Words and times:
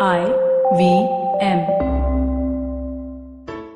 I 0.00 0.26
V 0.76 1.08
M. 1.40 1.83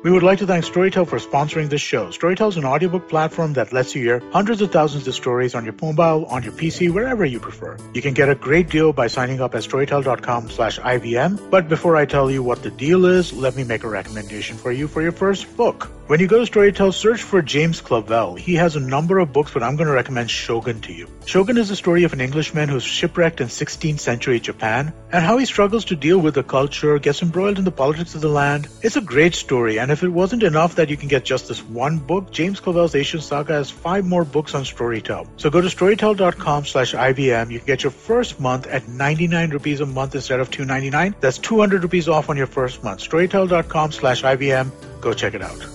We 0.01 0.11
would 0.11 0.23
like 0.23 0.39
to 0.39 0.47
thank 0.47 0.63
Storytel 0.63 1.05
for 1.05 1.19
sponsoring 1.19 1.67
this 1.67 1.81
show. 1.81 2.07
Storytel 2.07 2.47
is 2.47 2.55
an 2.55 2.63
audiobook 2.63 3.09
platform 3.09 3.51
that 3.53 3.73
lets 3.73 3.93
you 3.93 4.01
hear 4.01 4.23
hundreds 4.31 4.61
of 4.61 4.71
thousands 4.71 5.05
of 5.09 5.13
stories 5.13 5.55
on 5.55 5.65
your 5.65 5.75
mobile, 5.81 6.25
on 6.27 6.41
your 6.41 6.53
PC, 6.53 6.89
wherever 6.89 7.25
you 7.25 7.37
prefer. 7.37 7.75
You 7.93 8.01
can 8.01 8.13
get 8.13 8.29
a 8.29 8.35
great 8.35 8.69
deal 8.69 8.93
by 8.93 9.07
signing 9.07 9.41
up 9.41 9.55
at 9.55 9.63
storytel.com 9.63 10.51
slash 10.51 10.79
IVM. 10.79 11.49
But 11.49 11.67
before 11.67 11.97
I 11.97 12.05
tell 12.05 12.31
you 12.31 12.41
what 12.41 12.63
the 12.63 12.71
deal 12.71 13.05
is, 13.07 13.33
let 13.33 13.57
me 13.57 13.65
make 13.65 13.83
a 13.83 13.89
recommendation 13.89 14.55
for 14.55 14.71
you 14.71 14.87
for 14.87 15.01
your 15.01 15.11
first 15.11 15.57
book. 15.57 15.91
When 16.09 16.19
you 16.19 16.25
go 16.25 16.43
to 16.43 16.51
Storytel, 16.51 16.91
search 16.91 17.21
for 17.21 17.39
James 17.39 17.83
Clavell. 17.83 18.39
He 18.39 18.55
has 18.55 18.75
a 18.75 18.79
number 18.79 19.19
of 19.19 19.31
books, 19.31 19.51
but 19.53 19.61
I'm 19.61 19.75
going 19.75 19.89
to 19.89 19.93
recommend 19.93 20.31
Shogun 20.31 20.81
to 20.81 20.91
you. 20.91 21.07
Shogun 21.27 21.59
is 21.59 21.69
the 21.69 21.75
story 21.75 22.03
of 22.03 22.13
an 22.13 22.19
Englishman 22.19 22.67
who's 22.67 22.83
shipwrecked 22.83 23.41
in 23.41 23.47
16th 23.47 23.99
century 23.99 24.39
Japan 24.39 24.91
and 25.11 25.23
how 25.23 25.37
he 25.37 25.45
struggles 25.45 25.85
to 25.85 25.95
deal 25.95 26.17
with 26.17 26.33
the 26.33 26.41
culture, 26.41 26.97
gets 26.97 27.21
embroiled 27.21 27.59
in 27.59 27.63
the 27.63 27.69
politics 27.69 28.15
of 28.15 28.21
the 28.21 28.27
land. 28.27 28.67
It's 28.81 28.95
a 28.95 29.01
great 29.01 29.35
story, 29.35 29.77
and 29.77 29.88
if 29.91 30.03
it 30.03 30.09
wasn't 30.09 30.43
enough 30.43 30.75
that 30.75 30.89
you 30.89 30.97
can 30.97 31.07
get 31.07 31.23
just 31.23 31.47
this 31.47 31.63
one 31.63 31.97
book, 31.97 32.31
James 32.31 32.59
Clavell's 32.59 32.95
Asian 32.95 33.21
Saga 33.21 33.53
has 33.53 33.69
five 33.69 34.05
more 34.05 34.25
books 34.25 34.53
on 34.53 34.63
Storytel. 34.63 35.27
So 35.37 35.49
go 35.49 35.61
to 35.61 35.67
storytel.com 35.67 36.65
slash 36.65 36.93
IVM. 36.93 37.49
You 37.49 37.59
can 37.59 37.67
get 37.67 37.83
your 37.83 37.91
first 37.91 38.39
month 38.39 38.67
at 38.67 38.87
99 38.87 39.51
rupees 39.51 39.79
a 39.79 39.85
month 39.85 40.15
instead 40.15 40.39
of 40.39 40.51
299. 40.51 41.15
That's 41.21 41.37
200 41.37 41.83
rupees 41.83 42.09
off 42.09 42.29
on 42.29 42.37
your 42.37 42.47
first 42.47 42.83
month. 42.83 42.99
Storytel.com 42.99 43.91
slash 43.91 44.23
IVM. 44.23 44.71
Go 45.01 45.13
check 45.13 45.33
it 45.33 45.41
out. 45.41 45.65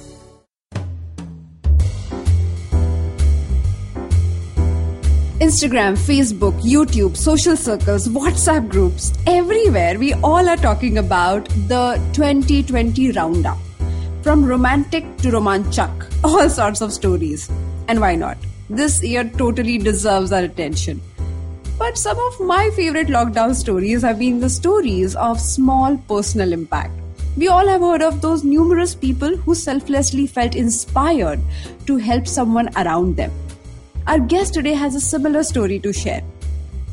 Instagram, 5.40 5.96
Facebook, 5.98 6.58
YouTube, 6.62 7.16
social 7.16 7.56
circles, 7.56 8.08
WhatsApp 8.08 8.68
groups, 8.68 9.12
everywhere 9.26 9.98
we 9.98 10.14
all 10.14 10.48
are 10.48 10.56
talking 10.56 10.98
about 10.98 11.48
the 11.68 12.00
2020 12.12 13.12
roundup. 13.12 13.58
From 14.24 14.42
romantic 14.42 15.04
to 15.18 15.32
romanchak, 15.32 16.10
all 16.24 16.48
sorts 16.48 16.80
of 16.80 16.94
stories. 16.94 17.50
And 17.88 18.00
why 18.00 18.14
not? 18.14 18.38
This 18.70 19.02
year 19.02 19.24
totally 19.24 19.76
deserves 19.76 20.32
our 20.32 20.44
attention. 20.44 21.02
But 21.78 21.98
some 21.98 22.18
of 22.18 22.40
my 22.40 22.70
favorite 22.70 23.08
lockdown 23.08 23.54
stories 23.54 24.00
have 24.00 24.18
been 24.18 24.40
the 24.40 24.48
stories 24.48 25.14
of 25.14 25.38
small 25.38 25.98
personal 26.08 26.54
impact. 26.54 26.94
We 27.36 27.48
all 27.48 27.68
have 27.68 27.82
heard 27.82 28.00
of 28.00 28.22
those 28.22 28.44
numerous 28.44 28.94
people 28.94 29.36
who 29.36 29.54
selflessly 29.54 30.26
felt 30.26 30.54
inspired 30.54 31.40
to 31.84 31.98
help 31.98 32.26
someone 32.26 32.70
around 32.78 33.16
them. 33.16 33.30
Our 34.06 34.20
guest 34.20 34.54
today 34.54 34.72
has 34.72 34.94
a 34.94 35.02
similar 35.02 35.42
story 35.42 35.78
to 35.80 35.92
share. 35.92 36.22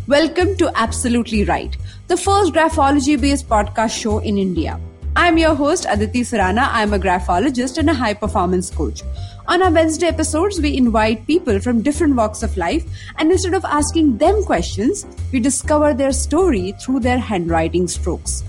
Welcome 0.06 0.58
to 0.58 0.70
Absolutely 0.76 1.46
Write, 1.46 1.78
the 2.09 2.18
first 2.18 2.52
graphology 2.52 3.20
based 3.22 3.48
podcast 3.48 3.98
show 3.98 4.20
in 4.20 4.38
India. 4.38 4.82
I'm 5.14 5.38
your 5.38 5.56
host, 5.56 5.86
Aditi 5.90 6.22
Surana. 6.22 6.70
I'm 6.72 6.94
a 6.94 7.00
graphologist 7.00 7.78
and 7.78 7.90
a 7.90 7.94
high 7.94 8.14
performance 8.14 8.70
coach. 8.70 9.04
On 9.45 9.62
our 9.62 9.70
Wednesday 9.70 10.08
episodes, 10.08 10.62
we 10.62 10.78
invite 10.78 11.28
people 11.28 11.59
from 11.59 11.81
different 11.81 12.16
walks 12.16 12.44
of 12.44 12.56
life, 12.56 12.86
and 13.18 13.30
instead 13.30 13.53
of 13.53 13.66
asking 13.66 14.20
them 14.20 14.42
questions, 14.45 15.06
we 15.34 15.42
discover 15.42 15.94
their 15.94 16.14
story 16.14 16.73
through 16.81 17.02
their 17.02 17.18
handwriting 17.18 17.90
strokes. 17.90 18.45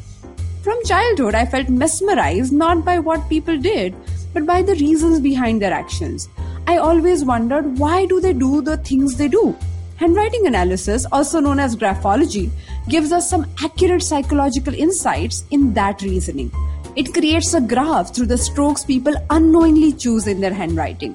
From 0.62 0.78
childhood, 0.84 1.34
I 1.34 1.46
felt 1.46 1.68
mesmerized 1.68 2.52
not 2.52 2.84
by 2.84 3.00
what 3.00 3.28
people 3.28 3.58
did, 3.58 3.96
but 4.32 4.46
by 4.46 4.62
the 4.62 4.76
reasons 4.76 5.18
behind 5.18 5.60
their 5.60 5.72
actions. 5.72 6.28
I 6.68 6.76
always 6.76 7.24
wondered 7.24 7.76
why 7.76 8.06
do 8.06 8.20
they 8.20 8.32
do 8.32 8.62
the 8.62 8.76
things 8.76 9.16
they 9.16 9.26
do? 9.26 9.56
Handwriting 9.96 10.46
analysis, 10.46 11.06
also 11.10 11.40
known 11.40 11.58
as 11.58 11.74
graphology, 11.74 12.50
gives 12.88 13.12
us 13.12 13.28
some 13.28 13.46
accurate 13.62 14.02
psychological 14.02 14.74
insights 14.74 15.44
in 15.50 15.72
that 15.74 16.02
reasoning. 16.02 16.50
It 16.96 17.12
creates 17.14 17.54
a 17.54 17.60
graph 17.60 18.14
through 18.14 18.26
the 18.26 18.38
strokes 18.38 18.84
people 18.84 19.14
unknowingly 19.30 19.92
choose 19.92 20.26
in 20.26 20.40
their 20.40 20.52
handwriting. 20.52 21.14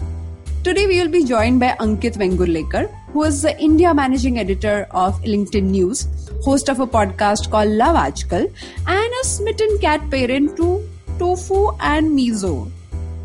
Today 0.63 0.87
we 0.87 0.99
will 0.99 1.09
be 1.09 1.23
joined 1.23 1.59
by 1.59 1.75
Ankit 1.79 2.15
Vengurlekar, 2.15 2.93
who 3.13 3.23
is 3.23 3.41
the 3.41 3.57
India 3.59 3.93
managing 3.93 4.39
editor 4.39 4.87
of 4.91 5.21
LinkedIn 5.23 5.63
News, 5.63 6.07
host 6.43 6.69
of 6.69 6.79
a 6.79 6.87
podcast 6.87 7.49
called 7.49 7.69
Love 7.69 7.95
Aaj 7.95 8.29
Kal, 8.29 8.47
and 8.87 9.13
a 9.21 9.25
smitten 9.25 9.77
cat 9.79 10.09
parent 10.09 10.57
to 10.57 10.87
Tofu 11.19 11.69
and 11.79 12.11
Mizo, 12.11 12.71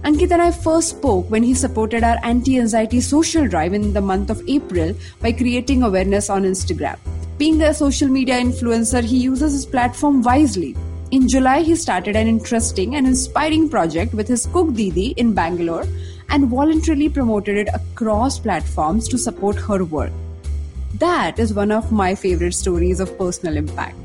Ankit 0.04 0.32
and 0.32 0.42
I 0.42 0.50
first 0.50 0.88
spoke 0.88 1.30
when 1.30 1.44
he 1.44 1.54
supported 1.54 2.02
our 2.02 2.18
anti 2.24 2.58
anxiety 2.58 3.00
social 3.00 3.46
drive 3.46 3.72
in 3.72 3.92
the 3.92 4.00
month 4.00 4.30
of 4.30 4.42
April 4.48 4.96
by 5.20 5.30
creating 5.30 5.84
awareness 5.84 6.28
on 6.28 6.42
Instagram. 6.42 6.98
Being 7.38 7.62
a 7.62 7.74
social 7.74 8.08
media 8.08 8.36
influencer, 8.36 9.02
he 9.02 9.18
uses 9.18 9.52
his 9.52 9.66
platform 9.66 10.22
wisely. 10.22 10.76
In 11.10 11.28
July, 11.28 11.62
he 11.62 11.74
started 11.74 12.16
an 12.16 12.28
interesting 12.28 12.94
and 12.96 13.06
inspiring 13.06 13.68
project 13.68 14.14
with 14.14 14.28
his 14.28 14.46
Cook 14.46 14.74
Didi 14.74 15.08
in 15.16 15.34
Bangalore 15.34 15.86
and 16.28 16.48
voluntarily 16.48 17.08
promoted 17.08 17.56
it 17.56 17.68
across 17.74 18.38
platforms 18.38 19.08
to 19.08 19.18
support 19.18 19.56
her 19.56 19.84
work. 19.84 20.12
That 20.94 21.38
is 21.38 21.52
one 21.52 21.72
of 21.72 21.90
my 21.90 22.14
favorite 22.14 22.54
stories 22.54 23.00
of 23.00 23.16
personal 23.18 23.56
impact. 23.56 23.96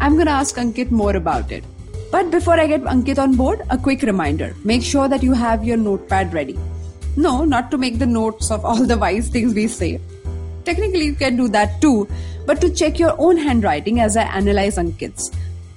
I'm 0.00 0.14
going 0.14 0.26
to 0.26 0.32
ask 0.32 0.56
Ankit 0.56 0.90
more 0.90 1.16
about 1.16 1.50
it. 1.50 1.64
But 2.10 2.30
before 2.30 2.60
I 2.60 2.66
get 2.66 2.82
Ankit 2.82 3.18
on 3.18 3.36
board, 3.36 3.62
a 3.70 3.78
quick 3.78 4.02
reminder 4.02 4.54
make 4.64 4.82
sure 4.82 5.08
that 5.08 5.22
you 5.22 5.32
have 5.32 5.64
your 5.64 5.76
notepad 5.76 6.34
ready. 6.34 6.58
No, 7.16 7.44
not 7.44 7.70
to 7.70 7.78
make 7.78 7.98
the 7.98 8.06
notes 8.06 8.50
of 8.50 8.64
all 8.64 8.84
the 8.84 8.98
wise 8.98 9.28
things 9.28 9.54
we 9.54 9.66
say. 9.66 10.00
Technically, 10.64 11.06
you 11.06 11.14
can 11.14 11.36
do 11.36 11.48
that 11.48 11.80
too, 11.80 12.08
but 12.46 12.60
to 12.60 12.72
check 12.72 12.98
your 12.98 13.14
own 13.18 13.36
handwriting 13.36 14.00
as 14.00 14.16
I 14.16 14.22
analyze 14.22 14.76
Ankit's. 14.76 15.30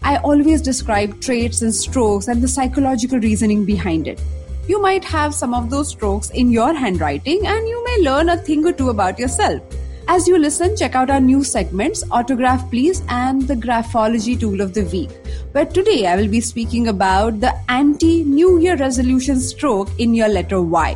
I 0.03 0.18
always 0.18 0.62
describe 0.62 1.19
traits 1.19 1.62
and 1.62 1.73
strokes 1.73 2.28
and 2.28 2.41
the 2.41 2.47
psychological 2.47 3.19
reasoning 3.19 3.66
behind 3.66 4.07
it. 4.07 4.22
You 4.68 4.81
might 4.81 5.03
have 5.06 5.34
some 5.34 5.53
of 5.53 5.69
those 5.69 5.90
strokes 5.90 6.29
in 6.29 6.51
your 6.51 6.73
handwriting 6.73 7.46
and 7.46 7.68
you 7.68 7.84
may 7.84 7.97
learn 8.01 8.29
a 8.29 8.38
thing 8.38 8.66
or 8.66 8.72
two 8.72 8.90
about 8.90 9.18
yourself. 9.18 9.62
As 10.07 10.28
you 10.28 10.38
listen, 10.38 10.75
check 10.78 10.94
out 10.94 11.09
our 11.09 11.19
new 11.19 11.44
segments, 11.44 12.03
Autograph 12.12 12.69
Please 12.69 13.02
and 13.09 13.41
the 13.47 13.56
Graphology 13.56 14.40
Tool 14.40 14.62
of 14.62 14.75
the 14.75 14.84
Week, 14.84 15.09
where 15.52 15.66
today 15.66 16.06
I 16.06 16.16
will 16.16 16.28
be 16.28 16.41
speaking 16.41 16.88
about 16.90 17.40
the 17.40 17.56
anti 17.69 18.23
New 18.23 18.59
Year 18.59 18.78
resolution 18.78 19.40
stroke 19.40 19.90
in 19.97 20.13
your 20.13 20.28
letter 20.28 20.62
Y. 20.62 20.96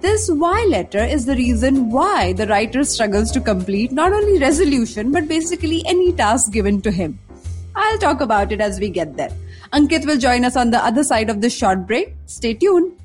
This 0.00 0.30
Y 0.30 0.64
letter 0.70 1.04
is 1.04 1.26
the 1.26 1.34
reason 1.36 1.90
why 1.90 2.32
the 2.32 2.46
writer 2.46 2.84
struggles 2.84 3.30
to 3.32 3.40
complete 3.40 3.92
not 3.92 4.14
only 4.14 4.38
resolution 4.38 5.12
but 5.12 5.28
basically 5.28 5.82
any 5.84 6.12
task 6.12 6.52
given 6.52 6.80
to 6.82 6.90
him. 6.90 7.18
I'll 7.76 7.98
talk 7.98 8.22
about 8.22 8.50
it 8.50 8.62
as 8.62 8.80
we 8.80 8.88
get 8.88 9.18
there. 9.18 9.30
Ankit 9.74 10.06
will 10.06 10.16
join 10.16 10.46
us 10.46 10.56
on 10.56 10.70
the 10.70 10.82
other 10.82 11.04
side 11.04 11.28
of 11.28 11.42
this 11.42 11.54
short 11.54 11.86
break. 11.86 12.14
Stay 12.24 12.54
tuned. 12.54 12.96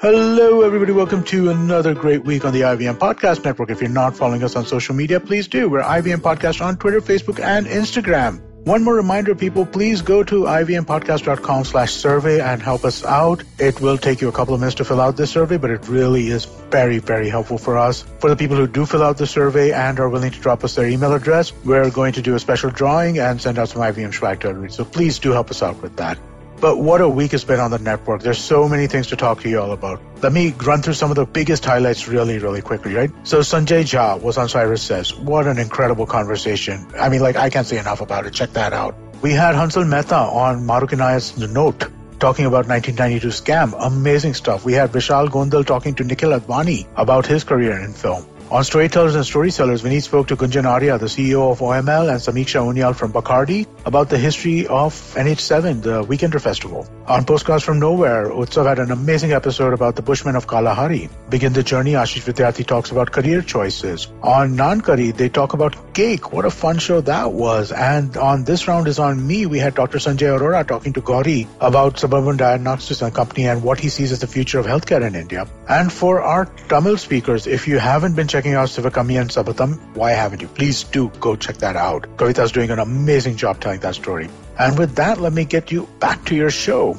Hello, 0.00 0.62
everybody. 0.62 0.92
Welcome 0.92 1.22
to 1.24 1.50
another 1.50 1.92
great 1.92 2.24
week 2.24 2.46
on 2.46 2.54
the 2.54 2.62
IVM 2.62 2.96
Podcast 2.96 3.44
Network. 3.44 3.68
If 3.68 3.82
you're 3.82 3.90
not 3.90 4.16
following 4.16 4.42
us 4.42 4.56
on 4.56 4.64
social 4.64 4.94
media, 4.94 5.20
please 5.20 5.46
do. 5.46 5.68
We're 5.68 5.82
IVM 5.82 6.18
Podcast 6.18 6.64
on 6.64 6.78
Twitter, 6.78 7.02
Facebook, 7.02 7.38
and 7.38 7.66
Instagram. 7.66 8.47
One 8.68 8.84
more 8.84 8.96
reminder, 8.96 9.34
people, 9.34 9.64
please 9.64 10.02
go 10.02 10.22
to 10.22 10.42
ivmpodcast.com 10.42 11.64
slash 11.64 11.90
survey 11.90 12.38
and 12.42 12.60
help 12.60 12.84
us 12.84 13.02
out. 13.02 13.42
It 13.58 13.80
will 13.80 13.96
take 13.96 14.20
you 14.20 14.28
a 14.28 14.32
couple 14.32 14.52
of 14.52 14.60
minutes 14.60 14.74
to 14.74 14.84
fill 14.84 15.00
out 15.00 15.16
this 15.16 15.30
survey, 15.30 15.56
but 15.56 15.70
it 15.70 15.88
really 15.88 16.28
is 16.28 16.44
very, 16.44 16.98
very 16.98 17.30
helpful 17.30 17.56
for 17.56 17.78
us. 17.78 18.02
For 18.18 18.28
the 18.28 18.36
people 18.36 18.58
who 18.58 18.66
do 18.66 18.84
fill 18.84 19.02
out 19.02 19.16
the 19.16 19.26
survey 19.26 19.72
and 19.72 19.98
are 19.98 20.10
willing 20.10 20.32
to 20.32 20.38
drop 20.38 20.64
us 20.64 20.74
their 20.74 20.86
email 20.86 21.14
address, 21.14 21.50
we're 21.64 21.88
going 21.88 22.12
to 22.12 22.20
do 22.20 22.34
a 22.34 22.38
special 22.38 22.68
drawing 22.68 23.18
and 23.18 23.40
send 23.40 23.58
out 23.58 23.70
some 23.70 23.80
IVM 23.80 24.12
swag 24.12 24.40
to 24.40 24.48
everybody. 24.48 24.74
So 24.74 24.84
please 24.84 25.18
do 25.18 25.30
help 25.30 25.50
us 25.50 25.62
out 25.62 25.80
with 25.80 25.96
that. 25.96 26.18
But 26.60 26.78
what 26.78 27.00
a 27.00 27.08
week 27.08 27.34
it's 27.34 27.44
been 27.44 27.60
on 27.60 27.70
the 27.70 27.78
network. 27.78 28.22
There's 28.22 28.38
so 28.38 28.68
many 28.68 28.88
things 28.88 29.08
to 29.08 29.16
talk 29.16 29.42
to 29.42 29.48
you 29.48 29.60
all 29.60 29.70
about. 29.72 30.00
Let 30.22 30.32
me 30.32 30.50
run 30.50 30.82
through 30.82 30.94
some 30.94 31.10
of 31.10 31.16
the 31.16 31.24
biggest 31.24 31.64
highlights 31.64 32.08
really, 32.08 32.38
really 32.38 32.62
quickly, 32.62 32.94
right? 32.94 33.10
So 33.22 33.40
Sanjay 33.40 33.82
Jha 33.82 34.20
was 34.20 34.38
on 34.38 34.48
Cyrus 34.48 34.82
Says. 34.82 35.14
What 35.14 35.46
an 35.46 35.58
incredible 35.58 36.06
conversation. 36.06 36.86
I 36.98 37.10
mean, 37.10 37.20
like, 37.20 37.36
I 37.36 37.48
can't 37.50 37.66
say 37.66 37.78
enough 37.78 38.00
about 38.00 38.26
it. 38.26 38.34
Check 38.34 38.54
that 38.54 38.72
out. 38.72 38.96
We 39.22 39.32
had 39.32 39.54
Hansal 39.54 39.88
Mehta 39.88 40.16
on 40.16 40.66
Marukinay's 40.66 41.32
The 41.32 41.46
Note 41.46 41.88
talking 42.18 42.46
about 42.46 42.66
1992 42.66 43.28
scam. 43.28 43.74
Amazing 43.78 44.34
stuff. 44.34 44.64
We 44.64 44.72
had 44.72 44.90
Vishal 44.90 45.28
Gondal 45.28 45.64
talking 45.64 45.94
to 45.94 46.04
Nikhil 46.04 46.30
Advani 46.30 46.86
about 46.96 47.26
his 47.26 47.44
career 47.44 47.78
in 47.78 47.92
film. 47.92 48.26
On 48.50 48.64
Storytellers 48.64 49.14
and 49.14 49.24
Storysellers, 49.24 49.82
Vineet 49.82 50.02
spoke 50.02 50.26
to 50.28 50.34
Gunjan 50.34 50.64
Arya, 50.64 50.96
the 50.96 51.04
CEO 51.04 51.52
of 51.52 51.58
OML, 51.58 52.08
and 52.08 52.18
Samiksha 52.18 52.66
Unyal 52.66 52.94
from 52.96 53.12
Bacardi 53.12 53.66
about 53.84 54.08
the 54.08 54.16
history 54.16 54.66
of 54.66 54.94
NH7, 55.16 55.82
the 55.82 56.02
Weekender 56.02 56.40
Festival. 56.40 56.88
On 57.06 57.26
Postcards 57.26 57.62
from 57.62 57.78
Nowhere, 57.78 58.30
Utsav 58.30 58.66
had 58.66 58.78
an 58.78 58.90
amazing 58.90 59.32
episode 59.32 59.74
about 59.74 59.96
the 59.96 60.02
Bushmen 60.02 60.34
of 60.34 60.46
Kalahari. 60.46 61.10
Begin 61.28 61.52
the 61.52 61.62
Journey, 61.62 61.92
Ashish 61.92 62.22
Vidyarthi 62.22 62.66
talks 62.66 62.90
about 62.90 63.12
career 63.12 63.42
choices. 63.42 64.06
On 64.22 64.56
Nankari, 64.56 65.14
they 65.14 65.28
talk 65.28 65.52
about 65.52 65.76
cake. 65.92 66.32
What 66.32 66.46
a 66.46 66.50
fun 66.50 66.78
show 66.78 67.02
that 67.02 67.32
was. 67.32 67.70
And 67.70 68.16
on 68.16 68.44
This 68.44 68.66
Round 68.66 68.88
is 68.88 68.98
on 68.98 69.26
Me, 69.26 69.44
we 69.44 69.58
had 69.58 69.74
Dr. 69.74 69.98
Sanjay 69.98 70.38
Arora 70.38 70.66
talking 70.66 70.94
to 70.94 71.02
Gauri 71.02 71.46
about 71.60 71.98
Suburban 71.98 72.38
Diagnostics 72.38 73.02
and 73.02 73.14
Company 73.14 73.46
and 73.46 73.62
what 73.62 73.78
he 73.78 73.90
sees 73.90 74.10
as 74.10 74.20
the 74.20 74.26
future 74.26 74.58
of 74.58 74.64
healthcare 74.64 75.06
in 75.06 75.14
India. 75.14 75.46
And 75.68 75.92
for 75.92 76.22
our 76.22 76.46
Tamil 76.70 76.96
speakers, 76.96 77.46
if 77.46 77.68
you 77.68 77.78
haven't 77.78 78.16
been 78.16 78.26
checking 78.26 78.37
checking 78.38 78.54
out 78.54 78.68
Sivakami 78.68 79.20
and 79.20 79.30
Sabatam, 79.30 79.76
why 79.96 80.12
haven't 80.12 80.40
you? 80.40 80.46
Please 80.46 80.84
do 80.84 81.08
go 81.18 81.34
check 81.34 81.56
that 81.56 81.74
out. 81.74 82.02
Kavita's 82.18 82.52
doing 82.52 82.70
an 82.70 82.78
amazing 82.78 83.34
job 83.34 83.58
telling 83.58 83.80
that 83.80 83.96
story. 83.96 84.30
And 84.60 84.78
with 84.78 84.94
that, 84.94 85.20
let 85.20 85.32
me 85.32 85.44
get 85.44 85.72
you 85.72 85.88
back 85.98 86.24
to 86.26 86.36
your 86.36 86.50
show. 86.50 86.96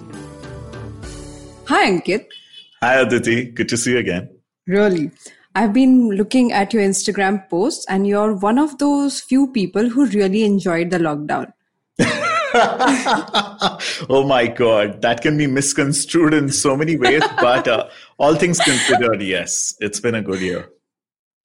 Hi, 1.68 1.92
Ankit. 1.92 2.26
Hi, 2.82 2.96
Aditi. 2.96 3.46
Good 3.46 3.70
to 3.70 3.78
see 3.78 3.92
you 3.92 4.00
again. 4.00 4.30
Really? 4.68 5.12
I've 5.56 5.72
been 5.72 6.10
looking 6.10 6.52
at 6.52 6.74
your 6.74 6.84
Instagram 6.84 7.50
posts, 7.50 7.86
and 7.88 8.06
you're 8.06 8.34
one 8.34 8.60
of 8.60 8.78
those 8.78 9.22
few 9.22 9.48
people 9.54 9.88
who 9.88 10.08
really 10.08 10.44
enjoyed 10.44 10.90
the 10.90 10.98
lockdown. 10.98 11.54
oh 14.10 14.26
my 14.28 14.48
God, 14.48 15.02
that 15.04 15.22
can 15.22 15.38
be 15.38 15.48
misconstrued 15.48 16.34
in 16.34 16.50
so 16.50 16.76
many 16.76 16.98
ways, 16.98 17.24
but 17.40 17.66
uh, 17.70 17.88
all 18.18 18.36
things 18.36 18.60
considered, 18.60 19.22
yes, 19.22 19.74
it's 19.80 20.02
been 20.02 20.16
a 20.16 20.22
good 20.22 20.42
year. 20.42 20.70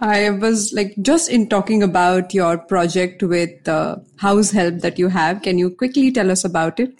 I 0.00 0.30
was 0.30 0.72
like 0.72 0.94
just 1.00 1.30
in 1.30 1.48
talking 1.48 1.82
about 1.82 2.34
your 2.34 2.58
project 2.58 3.22
with 3.22 3.68
uh, 3.68 3.96
house 4.16 4.50
help 4.50 4.80
that 4.80 4.98
you 4.98 5.08
have. 5.08 5.42
Can 5.42 5.58
you 5.58 5.70
quickly 5.70 6.10
tell 6.10 6.30
us 6.30 6.44
about 6.44 6.80
it? 6.80 6.98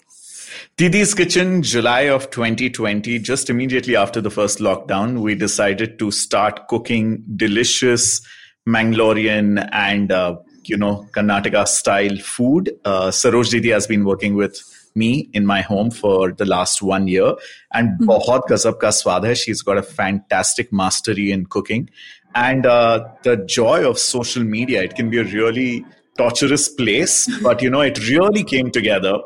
Didi's 0.77 1.13
Kitchen, 1.13 1.61
July 1.61 2.01
of 2.01 2.29
2020, 2.31 3.19
just 3.19 3.49
immediately 3.49 3.95
after 3.95 4.21
the 4.21 4.29
first 4.29 4.59
lockdown, 4.59 5.21
we 5.21 5.35
decided 5.35 5.99
to 5.99 6.11
start 6.11 6.67
cooking 6.69 7.23
delicious 7.35 8.21
Mangalorean 8.67 9.69
and 9.71 10.11
uh, 10.11 10.37
you 10.63 10.77
know 10.77 11.07
Karnataka 11.11 11.67
style 11.67 12.17
food. 12.17 12.71
Uh, 12.85 13.09
Saroj 13.09 13.51
Didi 13.51 13.69
has 13.69 13.87
been 13.87 14.05
working 14.05 14.35
with 14.35 14.61
me 14.95 15.29
in 15.33 15.45
my 15.45 15.61
home 15.61 15.91
for 15.91 16.31
the 16.31 16.45
last 16.45 16.81
one 16.81 17.07
year, 17.07 17.35
and 17.73 17.89
mm-hmm. 17.89 18.09
bahut 18.09 18.47
gazab 18.49 18.79
ka 18.79 18.91
swad 18.91 19.25
hai. 19.25 19.33
She's 19.33 19.61
got 19.61 19.77
a 19.77 19.83
fantastic 19.83 20.71
mastery 20.71 21.31
in 21.31 21.45
cooking, 21.45 21.89
and 22.33 22.65
uh, 22.65 23.05
the 23.23 23.37
joy 23.37 23.87
of 23.89 23.99
social 23.99 24.43
media. 24.43 24.83
It 24.83 24.95
can 24.95 25.09
be 25.09 25.19
a 25.19 25.23
really 25.23 25.85
torturous 26.17 26.69
place, 26.69 27.27
but 27.43 27.61
you 27.61 27.69
know 27.69 27.81
it 27.81 28.07
really 28.09 28.43
came 28.43 28.71
together, 28.71 29.17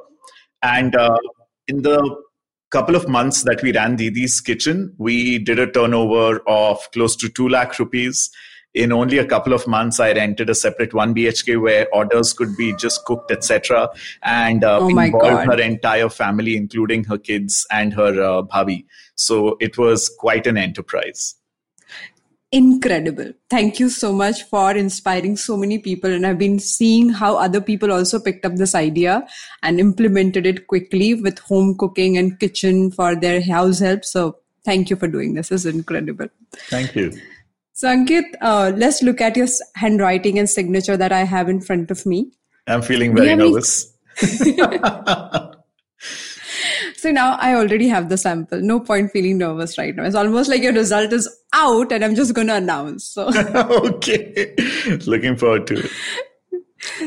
and 0.62 0.96
uh, 0.96 1.18
in 1.68 1.84
the 1.84 2.16
couple 2.72 2.96
of 2.96 3.08
months 3.08 3.44
that 3.44 3.64
we 3.64 3.72
ran 3.74 3.96
Didi's 3.98 4.40
Kitchen, 4.42 4.94
we 5.00 5.40
did 5.40 5.58
a 5.58 5.72
turnover 5.72 6.40
of 6.48 6.78
close 6.92 7.16
to 7.16 7.28
2 7.28 7.50
lakh 7.50 7.80
rupees 7.80 8.30
in 8.74 8.92
only 8.92 9.18
a 9.18 9.26
couple 9.26 9.54
of 9.54 9.66
months 9.68 10.00
i 10.00 10.12
rented 10.14 10.50
a 10.50 10.56
separate 10.56 10.94
1 10.94 11.16
bhk 11.16 11.60
where 11.62 11.88
orders 11.92 12.34
could 12.34 12.56
be 12.56 12.74
just 12.76 13.04
cooked 13.06 13.32
etc 13.32 13.90
and 14.24 14.64
uh, 14.64 14.78
oh 14.80 14.90
involved 14.90 15.46
her 15.52 15.60
entire 15.60 16.10
family 16.10 16.56
including 16.56 17.04
her 17.04 17.18
kids 17.18 17.66
and 17.72 17.94
her 17.94 18.12
uh, 18.22 18.42
bhabi 18.44 18.86
so 19.20 19.58
it 19.60 19.78
was 19.78 20.10
quite 20.18 20.48
an 20.48 20.56
enterprise. 20.58 21.36
Incredible. 22.52 23.34
Thank 23.50 23.80
you 23.80 23.90
so 23.90 24.14
much 24.14 24.44
for 24.44 24.72
inspiring 24.72 25.36
so 25.36 25.56
many 25.56 25.78
people 25.78 26.12
and 26.12 26.26
i've 26.26 26.40
been 26.40 26.58
seeing 26.58 27.10
how 27.10 27.36
other 27.38 27.62
people 27.62 27.92
also 27.92 28.20
picked 28.20 28.46
up 28.46 28.56
this 28.56 28.74
idea 28.74 29.28
and 29.62 29.80
implemented 29.80 30.48
it 30.48 30.66
quickly 30.68 31.14
with 31.14 31.38
home 31.40 31.76
cooking 31.78 32.18
and 32.18 32.40
kitchen 32.40 32.92
for 32.92 33.16
their 33.16 33.42
house 33.42 33.80
help. 33.80 34.06
So 34.06 34.38
thank 34.66 34.90
you 34.90 34.96
for 34.96 35.08
doing 35.08 35.34
this. 35.34 35.52
It's 35.52 35.66
incredible. 35.66 36.30
Thank 36.70 36.96
you 36.96 37.12
so, 37.80 37.88
Ankit, 37.88 38.26
uh, 38.42 38.74
let's 38.76 39.02
look 39.02 39.22
at 39.22 39.38
your 39.38 39.48
handwriting 39.76 40.38
and 40.38 40.50
signature 40.50 40.98
that 40.98 41.14
I 41.14 41.24
have 41.24 41.48
in 41.48 41.62
front 41.62 41.92
of 41.92 42.06
me. 42.06 42.30
I'm 42.68 42.82
feeling 42.82 43.16
very 43.16 43.34
nervous. 43.34 43.94
so 46.98 47.12
now 47.12 47.38
I 47.40 47.56
already 47.56 47.88
have 47.88 48.10
the 48.10 48.18
sample. 48.18 48.60
No 48.60 48.82
point 48.82 49.14
feeling 49.14 49.38
nervous 49.38 49.78
right 49.78 49.96
now. 49.96 50.04
It's 50.04 50.14
almost 50.14 50.50
like 50.50 50.62
your 50.62 50.74
result 50.74 51.14
is 51.14 51.34
out 51.54 51.94
and 51.94 52.04
I'm 52.04 52.16
just 52.16 52.34
going 52.34 52.48
to 52.48 52.56
announce. 52.56 53.06
So 53.06 53.32
okay, 53.56 54.56
looking 55.06 55.38
forward 55.38 55.66
to 55.68 55.80
it. 55.86 55.92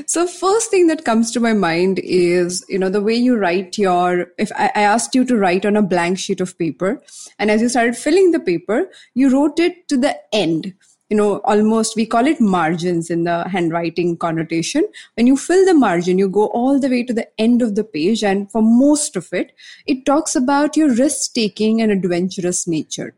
So 0.06 0.26
first 0.26 0.70
thing 0.70 0.86
that 0.88 1.04
comes 1.04 1.30
to 1.32 1.40
my 1.40 1.52
mind 1.52 2.00
is, 2.00 2.64
you 2.68 2.78
know, 2.78 2.88
the 2.88 3.02
way 3.02 3.14
you 3.14 3.36
write 3.36 3.78
your, 3.78 4.26
if 4.38 4.50
I, 4.52 4.70
I, 4.74 4.82
asked 4.82 5.14
you 5.14 5.24
to 5.24 5.36
write 5.36 5.64
on 5.66 5.76
a 5.76 5.82
blank 5.82 6.18
sheet 6.18 6.40
of 6.40 6.58
paper 6.58 7.02
and 7.38 7.50
as 7.50 7.62
you 7.62 7.68
started 7.68 7.96
filling 7.96 8.30
the 8.32 8.40
paper, 8.40 8.90
you 9.14 9.30
wrote 9.30 9.58
it 9.58 9.88
to 9.88 9.96
the 9.96 10.16
end, 10.32 10.74
you 11.12 11.16
know, 11.16 11.42
almost, 11.44 11.94
we 11.94 12.06
call 12.06 12.26
it 12.26 12.40
margins 12.40 13.10
in 13.10 13.24
the 13.24 13.46
handwriting 13.46 14.16
connotation. 14.16 14.88
When 15.14 15.26
you 15.26 15.36
fill 15.36 15.66
the 15.66 15.74
margin, 15.74 16.18
you 16.18 16.26
go 16.26 16.46
all 16.46 16.80
the 16.80 16.88
way 16.88 17.02
to 17.02 17.12
the 17.12 17.28
end 17.38 17.60
of 17.60 17.74
the 17.74 17.84
page. 17.84 18.24
And 18.24 18.50
for 18.50 18.62
most 18.62 19.14
of 19.14 19.30
it, 19.30 19.52
it 19.86 20.06
talks 20.06 20.34
about 20.34 20.74
your 20.74 20.94
risk 20.94 21.34
taking 21.34 21.82
and 21.82 21.92
adventurous 21.92 22.66
nature. 22.66 23.14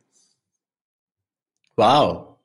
Wow. 1.76 2.36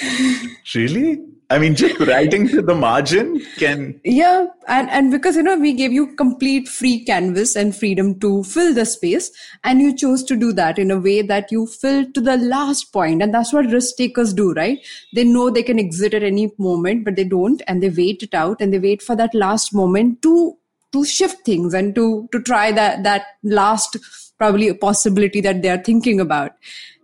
really? 0.74 1.33
I 1.50 1.58
mean, 1.58 1.74
just 1.74 2.00
writing 2.00 2.48
to 2.48 2.62
the 2.62 2.74
margin 2.74 3.40
can. 3.58 4.00
Yeah, 4.02 4.46
and 4.66 4.88
and 4.90 5.10
because 5.10 5.36
you 5.36 5.42
know 5.42 5.56
we 5.56 5.74
gave 5.74 5.92
you 5.92 6.14
complete 6.16 6.68
free 6.68 7.04
canvas 7.04 7.54
and 7.54 7.76
freedom 7.76 8.18
to 8.20 8.42
fill 8.44 8.72
the 8.72 8.86
space, 8.86 9.30
and 9.62 9.80
you 9.80 9.94
chose 9.94 10.24
to 10.24 10.36
do 10.36 10.52
that 10.54 10.78
in 10.78 10.90
a 10.90 10.98
way 10.98 11.20
that 11.20 11.52
you 11.52 11.66
fill 11.66 12.10
to 12.12 12.20
the 12.20 12.38
last 12.38 12.92
point, 12.92 13.22
and 13.22 13.34
that's 13.34 13.52
what 13.52 13.66
risk 13.66 13.96
takers 13.96 14.32
do, 14.32 14.52
right? 14.54 14.78
They 15.14 15.24
know 15.24 15.50
they 15.50 15.62
can 15.62 15.78
exit 15.78 16.14
at 16.14 16.22
any 16.22 16.50
moment, 16.58 17.04
but 17.04 17.16
they 17.16 17.24
don't, 17.24 17.62
and 17.66 17.82
they 17.82 17.90
wait 17.90 18.22
it 18.22 18.34
out, 18.34 18.60
and 18.60 18.72
they 18.72 18.78
wait 18.78 19.02
for 19.02 19.14
that 19.16 19.34
last 19.34 19.74
moment 19.74 20.22
to 20.22 20.56
to 20.92 21.04
shift 21.04 21.44
things 21.44 21.74
and 21.74 21.94
to 21.94 22.28
to 22.32 22.40
try 22.40 22.72
that 22.72 23.02
that 23.02 23.26
last 23.42 23.98
probably 24.38 24.72
possibility 24.72 25.40
that 25.40 25.60
they 25.62 25.68
are 25.68 25.82
thinking 25.82 26.20
about. 26.20 26.52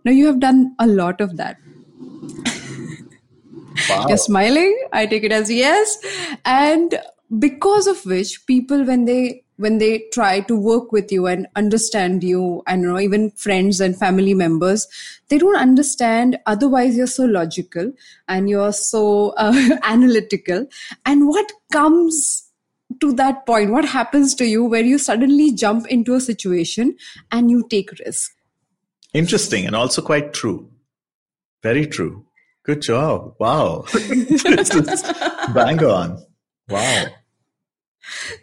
Now 0.03 0.11
you 0.11 0.25
have 0.25 0.39
done 0.39 0.75
a 0.79 0.87
lot 0.87 1.21
of 1.21 1.37
that. 1.37 1.57
Wow. 3.89 4.05
You're 4.07 4.17
smiling. 4.17 4.77
I 4.91 5.05
take 5.05 5.23
it 5.23 5.31
as 5.31 5.51
yes. 5.51 5.97
And 6.45 6.99
because 7.39 7.87
of 7.87 8.05
which 8.05 8.45
people, 8.45 8.83
when 8.83 9.05
they 9.05 9.43
when 9.61 9.77
they 9.77 10.05
try 10.11 10.39
to 10.39 10.55
work 10.55 10.91
with 10.91 11.11
you 11.11 11.27
and 11.27 11.47
understand 11.55 12.23
you 12.23 12.63
and 12.65 12.81
you 12.81 12.87
know, 12.87 12.99
even 12.99 13.29
friends 13.31 13.79
and 13.79 13.97
family 13.97 14.33
members 14.33 14.87
they 15.29 15.37
don't 15.37 15.55
understand 15.55 16.37
otherwise 16.47 16.97
you're 16.97 17.07
so 17.07 17.25
logical 17.25 17.91
and 18.27 18.49
you're 18.49 18.73
so 18.73 19.29
uh, 19.37 19.77
analytical 19.83 20.65
and 21.05 21.27
what 21.27 21.51
comes 21.71 22.49
to 22.99 23.13
that 23.13 23.45
point 23.45 23.71
what 23.71 23.85
happens 23.85 24.33
to 24.33 24.45
you 24.45 24.65
where 24.65 24.83
you 24.83 24.97
suddenly 24.97 25.51
jump 25.51 25.87
into 25.87 26.15
a 26.15 26.19
situation 26.19 26.95
and 27.31 27.51
you 27.51 27.65
take 27.69 27.91
risk 28.03 28.31
interesting 29.13 29.65
and 29.67 29.75
also 29.75 30.01
quite 30.01 30.33
true 30.33 30.67
very 31.61 31.85
true 31.85 32.25
Good 32.63 32.81
job. 32.81 33.35
Wow. 33.39 33.85
bang 35.53 35.83
on. 35.83 36.23
Wow. 36.69 37.05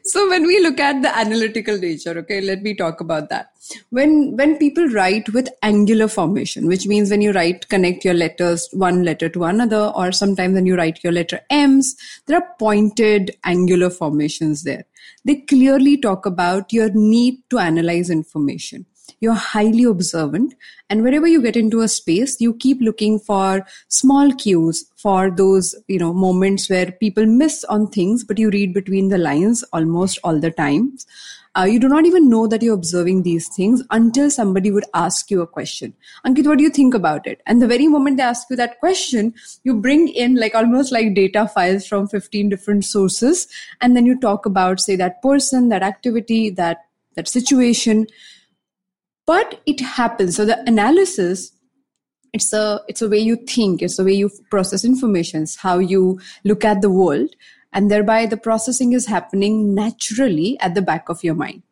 So 0.05 0.29
when 0.29 0.47
we 0.47 0.61
look 0.61 0.81
at 0.81 1.03
the 1.03 1.17
analytical 1.17 1.79
nature, 1.79 2.19
okay, 2.19 2.41
let 2.41 2.63
me 2.63 2.75
talk 2.75 3.01
about 3.01 3.29
that. 3.29 3.51
When 3.91 4.37
when 4.37 4.57
people 4.57 4.89
write 4.89 5.29
with 5.29 5.49
angular 5.63 6.09
formation, 6.09 6.67
which 6.67 6.87
means 6.87 7.11
when 7.11 7.21
you 7.21 7.33
write 7.33 7.69
connect 7.69 8.05
your 8.05 8.15
letters 8.15 8.69
one 8.73 9.05
letter 9.05 9.29
to 9.29 9.45
another, 9.45 9.93
or 9.95 10.11
sometimes 10.11 10.55
when 10.55 10.67
you 10.67 10.77
write 10.77 11.05
your 11.05 11.13
letter 11.13 11.41
M's, 11.51 11.95
there 12.27 12.39
are 12.39 12.49
pointed 12.59 13.37
angular 13.45 13.91
formations 13.91 14.63
there. 14.65 14.85
They 15.25 15.37
clearly 15.37 15.97
talk 15.97 16.25
about 16.27 16.73
your 16.73 16.91
need 16.93 17.43
to 17.51 17.59
analyze 17.59 18.11
information 18.11 18.87
you're 19.21 19.35
highly 19.35 19.85
observant 19.85 20.55
and 20.91 21.03
wherever 21.03 21.27
you 21.27 21.43
get 21.43 21.57
into 21.57 21.81
a 21.81 21.89
space 21.89 22.41
you 22.41 22.55
keep 22.55 22.81
looking 22.81 23.19
for 23.19 23.65
small 23.89 24.33
cues 24.35 24.85
for 24.97 25.31
those 25.31 25.75
you 25.89 25.99
know 25.99 26.13
moments 26.13 26.69
where 26.71 26.93
people 26.93 27.27
miss 27.27 27.65
on 27.65 27.87
things 27.89 28.25
but 28.25 28.39
you 28.39 28.51
read 28.51 28.73
between 28.73 29.09
the 29.09 29.19
lines 29.19 29.65
almost 29.73 30.19
all 30.25 30.39
the 30.41 30.51
time 30.51 30.93
uh, 31.59 31.65
you 31.65 31.81
do 31.81 31.89
not 31.89 32.07
even 32.07 32.29
know 32.29 32.47
that 32.47 32.63
you're 32.63 32.75
observing 32.75 33.23
these 33.23 33.49
things 33.49 33.83
until 33.91 34.31
somebody 34.31 34.71
would 34.71 34.85
ask 34.95 35.31
you 35.31 35.41
a 35.43 35.47
question. 35.47 35.93
Ankit, 36.25 36.47
what 36.47 36.59
do 36.59 36.63
you 36.63 36.71
think 36.71 36.95
about 36.95 37.27
it? 37.27 37.41
And 37.47 37.61
the 37.61 37.67
very 37.67 37.89
moment 37.89 38.17
they 38.17 38.23
ask 38.23 38.49
you 38.49 38.55
that 38.57 38.79
question, 38.79 39.35
you 39.65 39.75
bring 39.75 40.09
in 40.09 40.37
like 40.37 40.55
almost 40.55 40.93
like 40.93 41.15
data 41.15 41.49
files 41.49 41.87
from 41.87 42.07
15 42.07 42.49
different 42.49 42.85
sources. 42.85 43.49
And 43.81 43.97
then 43.97 44.07
you 44.07 44.21
talk 44.21 44.47
about, 44.47 44.79
say, 44.79 44.95
that 44.97 45.21
person, 45.21 45.69
that 45.71 45.83
activity, 45.83 46.51
that, 46.51 46.85
that 47.17 47.27
situation 47.27 48.07
but 49.29 49.61
it 49.67 49.81
happens. 49.81 50.37
So 50.37 50.47
the 50.47 50.59
analysis 50.67 51.53
it's 52.33 52.53
a 52.53 52.81
it's 52.89 53.03
a 53.03 53.09
way 53.09 53.19
you 53.19 53.37
think. 53.37 53.83
It's 53.83 53.97
the 53.97 54.05
way 54.05 54.13
you 54.13 54.31
process 54.51 54.85
information. 54.85 55.43
It's 55.43 55.57
how 55.57 55.79
you 55.79 56.21
look 56.45 56.65
at 56.65 56.83
the 56.83 56.91
world. 56.91 57.35
And 57.73 57.91
thereby 57.91 58.27
the 58.27 58.37
processing 58.37 58.93
is 58.95 59.07
happening 59.07 59.75
naturally 59.75 60.59
at 60.61 60.75
the 60.75 60.83
back 60.83 61.09
of 61.09 61.23
your 61.23 61.35
mind. 61.35 61.63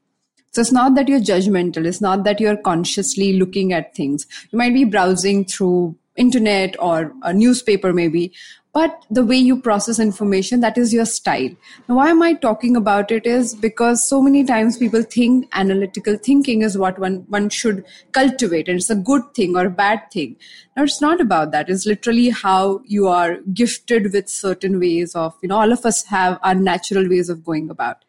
So 0.52 0.60
it's 0.62 0.72
not 0.72 0.94
that 0.94 1.08
you're 1.08 1.20
judgmental. 1.20 1.86
It's 1.86 2.00
not 2.00 2.24
that 2.24 2.40
you're 2.40 2.56
consciously 2.56 3.34
looking 3.38 3.72
at 3.72 3.94
things. 3.94 4.26
You 4.50 4.58
might 4.58 4.74
be 4.74 4.84
browsing 4.84 5.44
through 5.44 5.96
internet 6.16 6.76
or 6.78 7.12
a 7.22 7.32
newspaper 7.32 7.92
maybe 7.92 8.32
but 8.76 9.04
the 9.18 9.24
way 9.24 9.36
you 9.36 9.58
process 9.66 9.98
information 9.98 10.60
that 10.60 10.76
is 10.76 10.92
your 10.92 11.06
style. 11.06 11.52
Now 11.88 11.96
why 11.98 12.08
am 12.14 12.22
i 12.22 12.32
talking 12.34 12.76
about 12.80 13.12
it 13.16 13.26
is 13.34 13.54
because 13.54 14.06
so 14.06 14.20
many 14.26 14.44
times 14.50 14.76
people 14.82 15.06
think 15.14 15.48
analytical 15.60 16.18
thinking 16.28 16.64
is 16.68 16.76
what 16.82 16.98
one 17.04 17.16
one 17.36 17.48
should 17.58 17.82
cultivate 18.18 18.68
and 18.68 18.82
it's 18.82 18.90
a 18.96 18.98
good 19.10 19.22
thing 19.38 19.56
or 19.56 19.66
a 19.66 19.76
bad 19.78 20.02
thing. 20.16 20.36
Now 20.76 20.84
it's 20.88 21.00
not 21.00 21.22
about 21.22 21.52
that. 21.52 21.70
It's 21.70 21.86
literally 21.86 22.28
how 22.42 22.82
you 22.96 23.08
are 23.08 23.38
gifted 23.62 24.12
with 24.12 24.28
certain 24.28 24.78
ways 24.78 25.14
of 25.14 25.34
you 25.42 25.48
know 25.52 25.62
all 25.62 25.72
of 25.78 25.86
us 25.92 26.04
have 26.16 26.38
our 26.42 26.54
natural 26.54 27.08
ways 27.16 27.30
of 27.36 27.44
going 27.52 27.70
about 27.70 28.05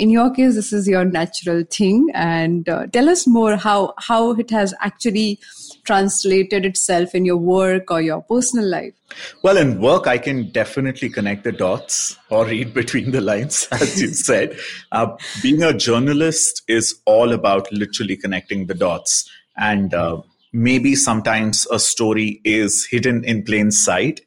in 0.00 0.10
your 0.10 0.30
case 0.34 0.54
this 0.54 0.72
is 0.72 0.88
your 0.88 1.04
natural 1.04 1.62
thing 1.78 2.08
and 2.14 2.68
uh, 2.68 2.86
tell 2.88 3.08
us 3.08 3.26
more 3.26 3.56
how 3.56 3.94
how 3.98 4.20
it 4.44 4.50
has 4.50 4.74
actually 4.80 5.38
translated 5.84 6.64
itself 6.64 7.14
in 7.14 7.24
your 7.24 7.36
work 7.36 7.90
or 7.90 8.00
your 8.00 8.22
personal 8.22 8.66
life? 8.66 8.94
Well, 9.42 9.56
in 9.56 9.80
work, 9.80 10.06
I 10.06 10.18
can 10.18 10.50
definitely 10.50 11.08
connect 11.08 11.44
the 11.44 11.52
dots 11.52 12.16
or 12.28 12.46
read 12.46 12.72
between 12.80 13.10
the 13.10 13.20
lines, 13.20 13.66
as 13.72 14.00
you 14.00 14.08
said. 14.08 14.56
Uh, 14.92 15.16
being 15.42 15.62
a 15.62 15.74
journalist 15.74 16.62
is 16.68 17.00
all 17.06 17.32
about 17.32 17.72
literally 17.72 18.16
connecting 18.16 18.66
the 18.66 18.74
dots. 18.74 19.28
And 19.56 19.92
uh, 19.92 20.22
maybe 20.52 20.94
sometimes 20.94 21.66
a 21.70 21.78
story 21.78 22.40
is 22.44 22.86
hidden 22.86 23.24
in 23.24 23.42
plain 23.42 23.70
sight, 23.70 24.20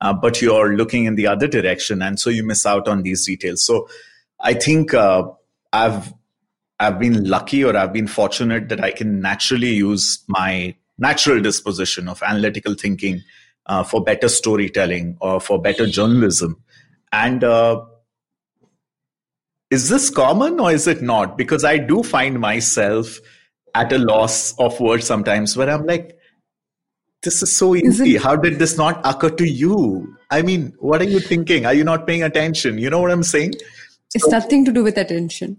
uh, 0.00 0.14
but 0.14 0.40
you're 0.40 0.74
looking 0.74 1.04
in 1.04 1.16
the 1.16 1.26
other 1.26 1.46
direction. 1.46 2.00
And 2.00 2.18
so 2.18 2.30
you 2.30 2.44
miss 2.44 2.64
out 2.64 2.88
on 2.88 3.02
these 3.02 3.26
details. 3.26 3.64
So 3.64 3.88
I 4.42 4.54
think 4.54 4.94
uh, 4.94 5.24
I've 5.72 6.12
I've 6.78 6.98
been 6.98 7.28
lucky 7.28 7.62
or 7.62 7.76
I've 7.76 7.92
been 7.92 8.06
fortunate 8.06 8.68
that 8.70 8.82
I 8.82 8.90
can 8.90 9.20
naturally 9.20 9.74
use 9.74 10.24
my 10.28 10.74
natural 10.98 11.40
disposition 11.40 12.08
of 12.08 12.22
analytical 12.22 12.74
thinking 12.74 13.22
uh, 13.66 13.82
for 13.82 14.02
better 14.02 14.28
storytelling 14.28 15.16
or 15.20 15.40
for 15.40 15.60
better 15.60 15.86
journalism. 15.86 16.62
And 17.12 17.44
uh, 17.44 17.84
is 19.70 19.88
this 19.88 20.08
common 20.10 20.58
or 20.58 20.72
is 20.72 20.86
it 20.86 21.02
not? 21.02 21.36
Because 21.36 21.64
I 21.64 21.76
do 21.78 22.02
find 22.02 22.40
myself 22.40 23.18
at 23.74 23.92
a 23.92 23.98
loss 23.98 24.58
of 24.58 24.80
words 24.80 25.06
sometimes 25.06 25.56
where 25.56 25.70
I'm 25.70 25.86
like, 25.86 26.16
this 27.22 27.42
is 27.42 27.54
so 27.54 27.76
easy. 27.76 28.16
How 28.16 28.34
did 28.36 28.58
this 28.58 28.78
not 28.78 29.00
occur 29.04 29.30
to 29.30 29.46
you? 29.46 30.16
I 30.30 30.40
mean, 30.42 30.72
what 30.78 31.02
are 31.02 31.08
you 31.08 31.20
thinking? 31.20 31.66
Are 31.66 31.74
you 31.74 31.84
not 31.84 32.06
paying 32.06 32.22
attention? 32.22 32.78
You 32.78 32.88
know 32.88 33.00
what 33.00 33.10
I'm 33.10 33.22
saying? 33.22 33.54
It's 34.14 34.24
so, 34.24 34.30
nothing 34.30 34.64
to 34.64 34.72
do 34.72 34.82
with 34.82 34.98
attention. 34.98 35.58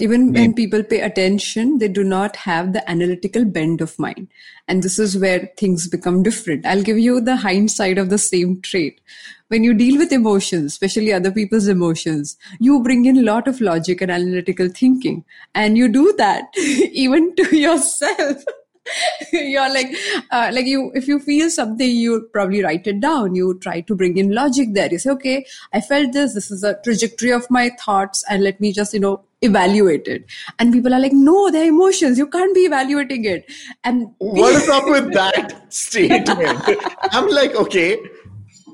Even 0.00 0.32
when 0.32 0.54
people 0.54 0.82
pay 0.82 1.00
attention, 1.00 1.76
they 1.76 1.88
do 1.88 2.02
not 2.02 2.36
have 2.36 2.72
the 2.72 2.88
analytical 2.90 3.44
bend 3.44 3.82
of 3.82 3.98
mind. 3.98 4.28
And 4.66 4.82
this 4.82 4.98
is 4.98 5.18
where 5.18 5.50
things 5.58 5.88
become 5.88 6.22
different. 6.22 6.64
I'll 6.64 6.82
give 6.82 6.98
you 6.98 7.20
the 7.20 7.36
hindsight 7.36 7.98
of 7.98 8.08
the 8.08 8.16
same 8.16 8.62
trait. 8.62 9.02
When 9.48 9.62
you 9.62 9.74
deal 9.74 9.98
with 9.98 10.10
emotions, 10.10 10.72
especially 10.72 11.12
other 11.12 11.30
people's 11.30 11.68
emotions, 11.68 12.38
you 12.60 12.82
bring 12.82 13.04
in 13.04 13.18
a 13.18 13.22
lot 13.22 13.46
of 13.46 13.60
logic 13.60 14.00
and 14.00 14.10
analytical 14.10 14.70
thinking. 14.70 15.24
And 15.54 15.76
you 15.76 15.86
do 15.86 16.14
that 16.16 16.44
even 16.56 17.34
to 17.36 17.56
yourself. 17.56 18.42
you're 19.32 19.72
like 19.72 19.88
uh, 20.30 20.50
like 20.52 20.66
you 20.66 20.90
if 20.94 21.06
you 21.06 21.18
feel 21.18 21.50
something 21.50 21.90
you 21.90 22.28
probably 22.32 22.62
write 22.62 22.86
it 22.86 23.00
down. 23.00 23.34
You 23.34 23.58
try 23.58 23.80
to 23.82 23.94
bring 23.94 24.16
in 24.16 24.32
logic 24.32 24.72
there. 24.72 24.90
You 24.90 24.98
say 24.98 25.10
okay 25.10 25.46
i 25.72 25.80
felt 25.80 26.12
this. 26.12 26.34
This 26.34 26.50
is 26.50 26.62
a 26.62 26.74
trajectory 26.82 27.30
of 27.30 27.48
my 27.50 27.70
thoughts 27.84 28.24
and 28.28 28.42
let 28.42 28.60
me 28.60 28.72
just 28.72 28.94
you 28.94 29.00
know 29.00 29.22
evaluate 29.42 30.06
it. 30.06 30.24
And 30.58 30.72
people 30.72 30.94
are 30.94 31.00
like 31.00 31.12
no 31.12 31.50
they're 31.50 31.68
emotions. 31.68 32.18
You 32.18 32.26
can't 32.26 32.54
be 32.54 32.62
evaluating 32.62 33.24
it. 33.24 33.50
And 33.84 34.08
what 34.18 34.54
is 34.54 34.68
up 34.68 34.86
with 34.86 35.12
that 35.12 35.72
statement? 35.72 36.62
I'm 37.12 37.28
like 37.28 37.54
okay 37.54 37.98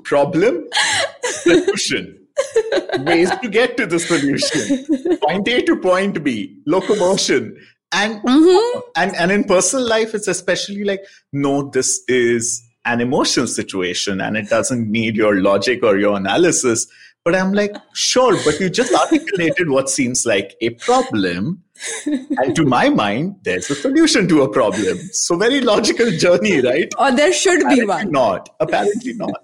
problem 0.03 0.67
solution. 1.21 2.13
Ways 2.99 3.31
to 3.41 3.49
get 3.49 3.77
to 3.77 3.85
the 3.85 3.99
solution. 3.99 5.17
Point 5.21 5.47
a 5.47 5.61
to 5.63 5.75
point 5.77 6.23
b. 6.23 6.61
Locomotion 6.65 7.57
and 7.91 8.21
mm-hmm. 8.21 8.79
and 8.95 9.15
and 9.15 9.31
in 9.31 9.43
personal 9.43 9.87
life 9.87 10.13
it's 10.13 10.27
especially 10.27 10.83
like 10.83 11.01
no 11.31 11.69
this 11.69 12.01
is 12.07 12.63
an 12.85 13.01
emotional 13.01 13.47
situation 13.47 14.21
and 14.21 14.37
it 14.37 14.49
doesn't 14.49 14.89
need 14.89 15.15
your 15.15 15.41
logic 15.41 15.83
or 15.83 15.97
your 15.97 16.15
analysis. 16.15 16.87
But 17.25 17.35
i'm 17.35 17.51
like 17.51 17.75
sure 17.93 18.37
but 18.45 18.59
you 18.59 18.69
just 18.69 18.93
articulated 18.93 19.69
what 19.69 19.89
seems 19.89 20.25
like 20.25 20.55
a 20.61 20.69
problem. 20.71 21.63
And 22.05 22.55
to 22.55 22.65
my 22.65 22.89
mind 22.89 23.35
there's 23.43 23.69
a 23.69 23.75
solution 23.75 24.27
to 24.29 24.43
a 24.43 24.49
problem. 24.49 24.97
So 25.11 25.37
very 25.37 25.61
logical 25.61 26.09
journey 26.11 26.61
right? 26.61 26.91
Or 26.97 27.11
there 27.11 27.33
should 27.33 27.61
apparently 27.61 27.81
be 27.81 27.87
one. 27.87 28.11
not. 28.11 28.49
Apparently 28.59 29.13
not 29.13 29.43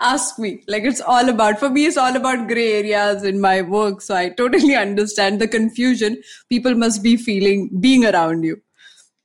ask 0.00 0.38
me. 0.38 0.62
Like 0.66 0.84
it's 0.84 1.00
all 1.00 1.28
about, 1.28 1.58
for 1.58 1.70
me, 1.70 1.86
it's 1.86 1.96
all 1.96 2.16
about 2.16 2.48
gray 2.48 2.72
areas 2.72 3.24
in 3.24 3.40
my 3.40 3.62
work. 3.62 4.00
So 4.00 4.14
I 4.14 4.30
totally 4.30 4.74
understand 4.86 5.40
the 5.40 5.48
confusion 5.48 6.22
people 6.48 6.74
must 6.74 7.02
be 7.02 7.16
feeling 7.16 7.70
being 7.80 8.04
around 8.04 8.42
you. 8.42 8.60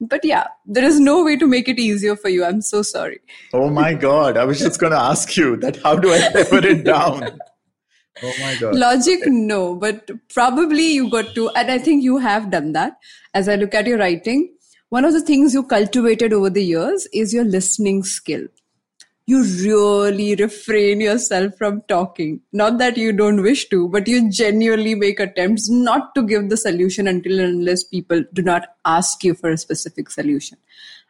But 0.02 0.26
yeah, 0.26 0.48
there 0.66 0.84
is 0.84 1.00
no 1.00 1.24
way 1.24 1.38
to 1.38 1.48
make 1.48 1.70
it 1.70 1.80
easier 1.80 2.18
for 2.18 2.28
you. 2.28 2.44
I'm 2.44 2.62
so 2.62 2.82
sorry. 2.82 3.20
Oh 3.54 3.70
my 3.70 3.94
God. 3.94 4.36
I 4.36 4.44
was 4.44 4.60
just 4.60 4.80
going 4.80 4.92
to 4.92 5.00
ask 5.00 5.38
you 5.38 5.56
that 5.58 5.78
how 5.82 5.96
do 5.96 6.14
I 6.14 6.44
put 6.50 6.66
it 6.66 6.84
down? 6.84 7.40
Oh 8.22 8.34
my 8.40 8.56
God. 8.60 8.76
Logic, 8.76 9.20
no, 9.26 9.76
but 9.76 10.10
probably 10.34 10.94
you 10.94 11.10
got 11.10 11.34
to, 11.36 11.50
and 11.50 11.72
I 11.72 11.78
think 11.78 12.04
you 12.04 12.18
have 12.18 12.50
done 12.50 12.72
that. 12.74 12.98
As 13.34 13.50
I 13.50 13.56
look 13.56 13.74
at 13.74 13.88
your 13.88 13.98
writing, 13.98 14.54
one 14.90 15.04
of 15.04 15.14
the 15.14 15.22
things 15.22 15.54
you 15.54 15.64
cultivated 15.64 16.32
over 16.32 16.50
the 16.50 16.64
years 16.64 17.08
is 17.14 17.34
your 17.34 17.44
listening 17.44 18.04
skill 18.04 18.48
you 19.28 19.44
really 19.44 20.36
refrain 20.36 21.02
yourself 21.02 21.56
from 21.58 21.82
talking. 21.88 22.42
Not 22.54 22.78
that 22.78 22.96
you 22.96 23.12
don't 23.12 23.42
wish 23.42 23.68
to, 23.70 23.90
but 23.90 24.08
you 24.08 24.30
genuinely 24.30 24.94
make 24.94 25.20
attempts 25.20 25.70
not 25.70 26.14
to 26.14 26.22
give 26.22 26.50
the 26.50 26.58
solution 26.58 27.08
until 27.08 27.40
unless 27.40 27.84
people 27.84 28.24
do 28.34 28.44
not 28.44 28.68
ask 28.86 29.24
you 29.24 29.34
for 29.34 29.50
a 29.50 29.58
specific 29.58 30.12
solution. 30.12 30.60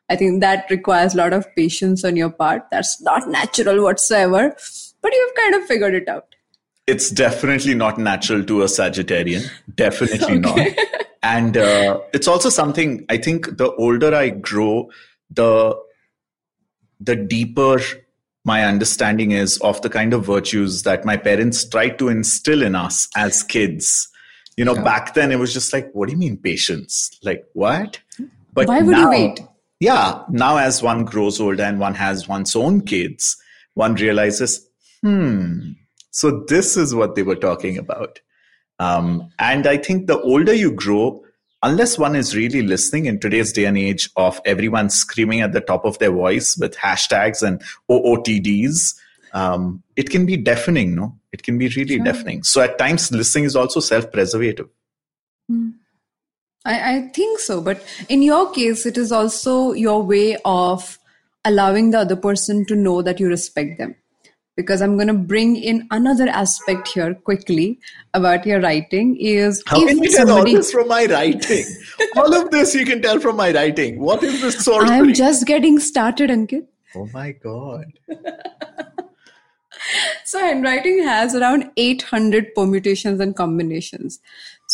I 0.09 0.15
think 0.15 0.39
that 0.41 0.67
requires 0.69 1.13
a 1.13 1.17
lot 1.17 1.33
of 1.33 1.45
patience 1.55 2.05
on 2.05 2.15
your 2.15 2.29
part. 2.29 2.67
That's 2.71 3.01
not 3.01 3.27
natural 3.27 3.83
whatsoever, 3.83 4.55
but 5.01 5.11
you've 5.13 5.35
kind 5.35 5.55
of 5.55 5.65
figured 5.65 5.95
it 5.95 6.07
out. 6.07 6.27
It's 6.87 7.09
definitely 7.09 7.73
not 7.73 7.97
natural 7.97 8.43
to 8.45 8.61
a 8.61 8.65
Sagittarian. 8.65 9.49
Definitely 9.73 10.37
okay. 10.45 10.75
not. 10.75 11.05
And 11.23 11.57
uh, 11.57 11.99
it's 12.13 12.27
also 12.27 12.49
something 12.49 13.03
I 13.09 13.17
think 13.17 13.57
the 13.57 13.73
older 13.73 14.13
I 14.13 14.29
grow, 14.29 14.89
the 15.31 15.75
the 16.99 17.15
deeper 17.15 17.79
my 18.45 18.63
understanding 18.63 19.31
is 19.31 19.57
of 19.57 19.81
the 19.81 19.89
kind 19.89 20.13
of 20.13 20.25
virtues 20.25 20.83
that 20.83 21.03
my 21.03 21.17
parents 21.17 21.67
tried 21.67 21.97
to 21.99 22.09
instill 22.09 22.61
in 22.61 22.75
us 22.75 23.09
as 23.17 23.43
kids. 23.43 24.07
You 24.55 24.63
know, 24.63 24.75
yeah. 24.75 24.83
back 24.83 25.15
then 25.15 25.31
it 25.31 25.39
was 25.39 25.51
just 25.51 25.73
like, 25.73 25.89
what 25.93 26.07
do 26.07 26.13
you 26.13 26.17
mean 26.17 26.37
patience? 26.37 27.11
Like, 27.23 27.43
what? 27.53 27.99
But 28.53 28.67
why 28.67 28.81
would 28.81 28.91
now, 28.91 29.01
you 29.01 29.09
wait? 29.09 29.41
Yeah. 29.79 30.21
Now, 30.29 30.57
as 30.57 30.81
one 30.81 31.03
grows 31.03 31.41
older 31.41 31.63
and 31.63 31.79
one 31.79 31.95
has 31.95 32.27
one's 32.27 32.55
own 32.55 32.81
kids, 32.81 33.35
one 33.73 33.95
realizes, 33.95 34.65
hmm, 35.01 35.71
so 36.11 36.45
this 36.47 36.77
is 36.77 36.95
what 36.95 37.15
they 37.15 37.23
were 37.23 37.35
talking 37.35 37.77
about. 37.77 38.21
Um, 38.79 39.29
and 39.39 39.67
I 39.67 39.77
think 39.77 40.07
the 40.07 40.21
older 40.21 40.53
you 40.53 40.71
grow, 40.71 41.24
unless 41.65 41.97
one 41.97 42.15
is 42.15 42.35
really 42.35 42.61
listening 42.61 43.07
in 43.07 43.19
today's 43.19 43.51
day 43.51 43.65
and 43.65 43.77
age 43.77 44.09
of 44.15 44.39
everyone 44.45 44.89
screaming 44.89 45.41
at 45.41 45.51
the 45.51 45.59
top 45.59 45.83
of 45.83 45.97
their 45.97 46.11
voice 46.11 46.55
with 46.57 46.75
hashtags 46.77 47.41
and 47.41 47.61
OOTDs, 47.89 48.93
um, 49.33 49.81
it 49.95 50.11
can 50.11 50.27
be 50.27 50.37
deafening, 50.37 50.95
no? 50.95 51.17
It 51.33 51.41
can 51.41 51.57
be 51.57 51.67
really 51.69 51.95
sure. 51.95 52.05
deafening. 52.05 52.43
So 52.43 52.61
at 52.61 52.77
times, 52.77 53.11
listening 53.11 53.45
is 53.45 53.55
also 53.55 53.79
self 53.79 54.11
preservative. 54.11 54.69
Hmm. 55.49 55.71
I, 56.63 56.95
I 56.95 57.07
think 57.09 57.39
so. 57.39 57.61
But 57.61 57.83
in 58.09 58.21
your 58.21 58.51
case, 58.51 58.85
it 58.85 58.97
is 58.97 59.11
also 59.11 59.73
your 59.73 60.03
way 60.03 60.37
of 60.45 60.99
allowing 61.43 61.91
the 61.91 61.99
other 61.99 62.15
person 62.15 62.65
to 62.67 62.75
know 62.75 63.01
that 63.01 63.19
you 63.19 63.27
respect 63.27 63.79
them 63.79 63.95
because 64.55 64.81
I'm 64.81 64.95
going 64.95 65.07
to 65.07 65.13
bring 65.13 65.55
in 65.57 65.87
another 65.91 66.27
aspect 66.29 66.87
here 66.87 67.13
quickly 67.13 67.79
about 68.13 68.45
your 68.45 68.61
writing 68.61 69.17
is 69.19 69.61
how 69.67 69.85
can 69.85 70.01
you 70.01 70.09
tell 70.09 70.31
all 70.31 70.43
this 70.43 70.71
from 70.71 70.87
my 70.87 71.05
writing? 71.05 71.65
all 72.15 72.33
of 72.33 72.51
this 72.51 72.73
you 72.73 72.85
can 72.85 73.01
tell 73.01 73.19
from 73.19 73.35
my 73.35 73.51
writing. 73.51 73.99
What 73.99 74.23
is 74.23 74.41
this 74.41 74.63
source? 74.63 74.89
I'm 74.89 75.13
just 75.13 75.45
getting 75.45 75.79
started, 75.79 76.29
Ankit. 76.29 76.67
Oh 76.95 77.09
my 77.13 77.33
god. 77.33 77.91
so 80.23 80.39
handwriting 80.39 81.03
has 81.03 81.35
around 81.35 81.69
800 81.75 82.55
permutations 82.55 83.19
and 83.19 83.35
combinations. 83.35 84.19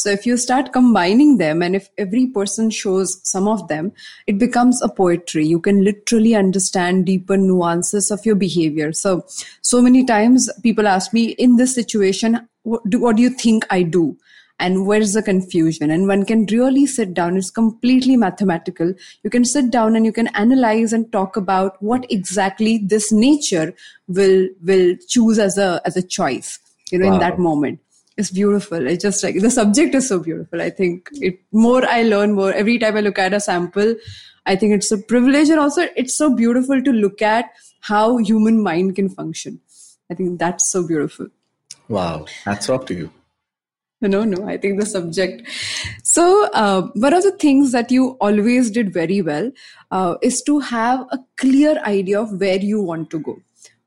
So 0.02 0.10
if 0.10 0.26
you 0.26 0.36
start 0.36 0.74
combining 0.74 1.38
them 1.38 1.62
and 1.62 1.76
if 1.76 1.88
every 1.96 2.26
person 2.26 2.72
shows 2.72 3.20
some 3.24 3.48
of 3.48 3.68
them, 3.68 3.92
it 4.26 4.40
becomes 4.40 4.82
a 4.82 4.90
poetry. 4.90 5.46
You 5.46 5.60
can 5.60 5.84
literally 5.84 6.34
understand 6.34 7.06
deeper 7.06 7.38
nuances 7.38 8.10
of 8.10 8.26
your 8.26 8.34
behavior. 8.34 8.94
So, 8.94 9.24
so 9.62 9.80
many 9.80 10.04
times 10.04 10.50
people 10.64 10.88
ask 10.88 11.14
me 11.14 11.26
in 11.46 11.58
this 11.58 11.76
situation, 11.76 12.48
what 12.64 12.82
do, 12.90 13.00
what 13.00 13.16
do 13.16 13.22
you 13.22 13.30
think 13.30 13.64
I 13.70 13.84
do? 13.84 14.18
and 14.60 14.86
where's 14.86 15.14
the 15.14 15.24
confusion 15.24 15.90
and 15.90 16.08
one 16.08 16.24
can 16.24 16.46
really 16.52 16.86
sit 16.86 17.16
down 17.16 17.36
it's 17.36 17.50
completely 17.50 18.16
mathematical 18.16 18.94
you 19.24 19.30
can 19.36 19.44
sit 19.44 19.72
down 19.72 19.96
and 19.96 20.06
you 20.06 20.12
can 20.12 20.28
analyze 20.36 20.94
and 20.94 21.12
talk 21.12 21.36
about 21.36 21.82
what 21.82 22.06
exactly 22.12 22.78
this 22.78 23.12
nature 23.12 23.74
will 24.08 24.48
will 24.62 24.96
choose 25.08 25.40
as 25.40 25.58
a 25.58 25.82
as 25.84 25.98
a 25.98 26.04
choice 26.18 26.60
you 26.92 27.00
know 27.00 27.08
Wow. 27.08 27.14
in 27.16 27.20
that 27.20 27.40
moment 27.40 27.80
it's 28.22 28.32
beautiful 28.38 28.88
it's 28.94 29.04
just 29.08 29.24
like 29.28 29.42
the 29.46 29.52
subject 29.58 30.00
is 30.00 30.08
so 30.14 30.20
beautiful 30.30 30.62
i 30.68 30.70
think 30.80 31.10
it 31.30 31.40
more 31.66 31.84
i 31.98 32.02
learn 32.14 32.34
more 32.40 32.54
every 32.64 32.78
time 32.86 32.98
i 33.02 33.06
look 33.10 33.20
at 33.26 33.34
a 33.40 33.44
sample 33.50 33.94
i 34.46 34.56
think 34.56 34.74
it's 34.78 34.92
a 34.92 35.02
privilege 35.14 35.50
and 35.50 35.60
also 35.66 35.88
it's 36.04 36.18
so 36.24 36.34
beautiful 36.42 36.82
to 36.90 36.96
look 37.04 37.22
at 37.22 37.62
how 37.92 38.06
human 38.32 38.64
mind 38.70 38.96
can 38.96 39.14
function 39.20 39.60
i 40.10 40.20
think 40.22 40.40
that's 40.40 40.72
so 40.72 40.88
beautiful 40.96 41.28
Wow. 41.92 42.26
Hats 42.46 42.70
off 42.70 42.86
to 42.86 42.94
you. 42.94 43.12
no, 44.02 44.24
no, 44.24 44.48
I 44.48 44.58
think 44.58 44.80
the 44.80 44.86
subject. 44.86 45.48
So, 46.04 46.50
uh, 46.54 46.84
one 46.94 47.14
of 47.14 47.24
the 47.24 47.34
things 47.34 47.74
that 47.74 47.92
you 47.92 48.12
always 48.28 48.72
did 48.72 48.94
very 48.94 49.22
well 49.22 49.52
uh, 49.92 50.16
is 50.22 50.42
to 50.44 50.60
have 50.60 51.02
a 51.12 51.20
clear 51.38 51.78
idea 51.86 52.22
of 52.22 52.40
where 52.40 52.58
you 52.58 52.82
want 52.82 53.10
to 53.12 53.20
go. 53.20 53.42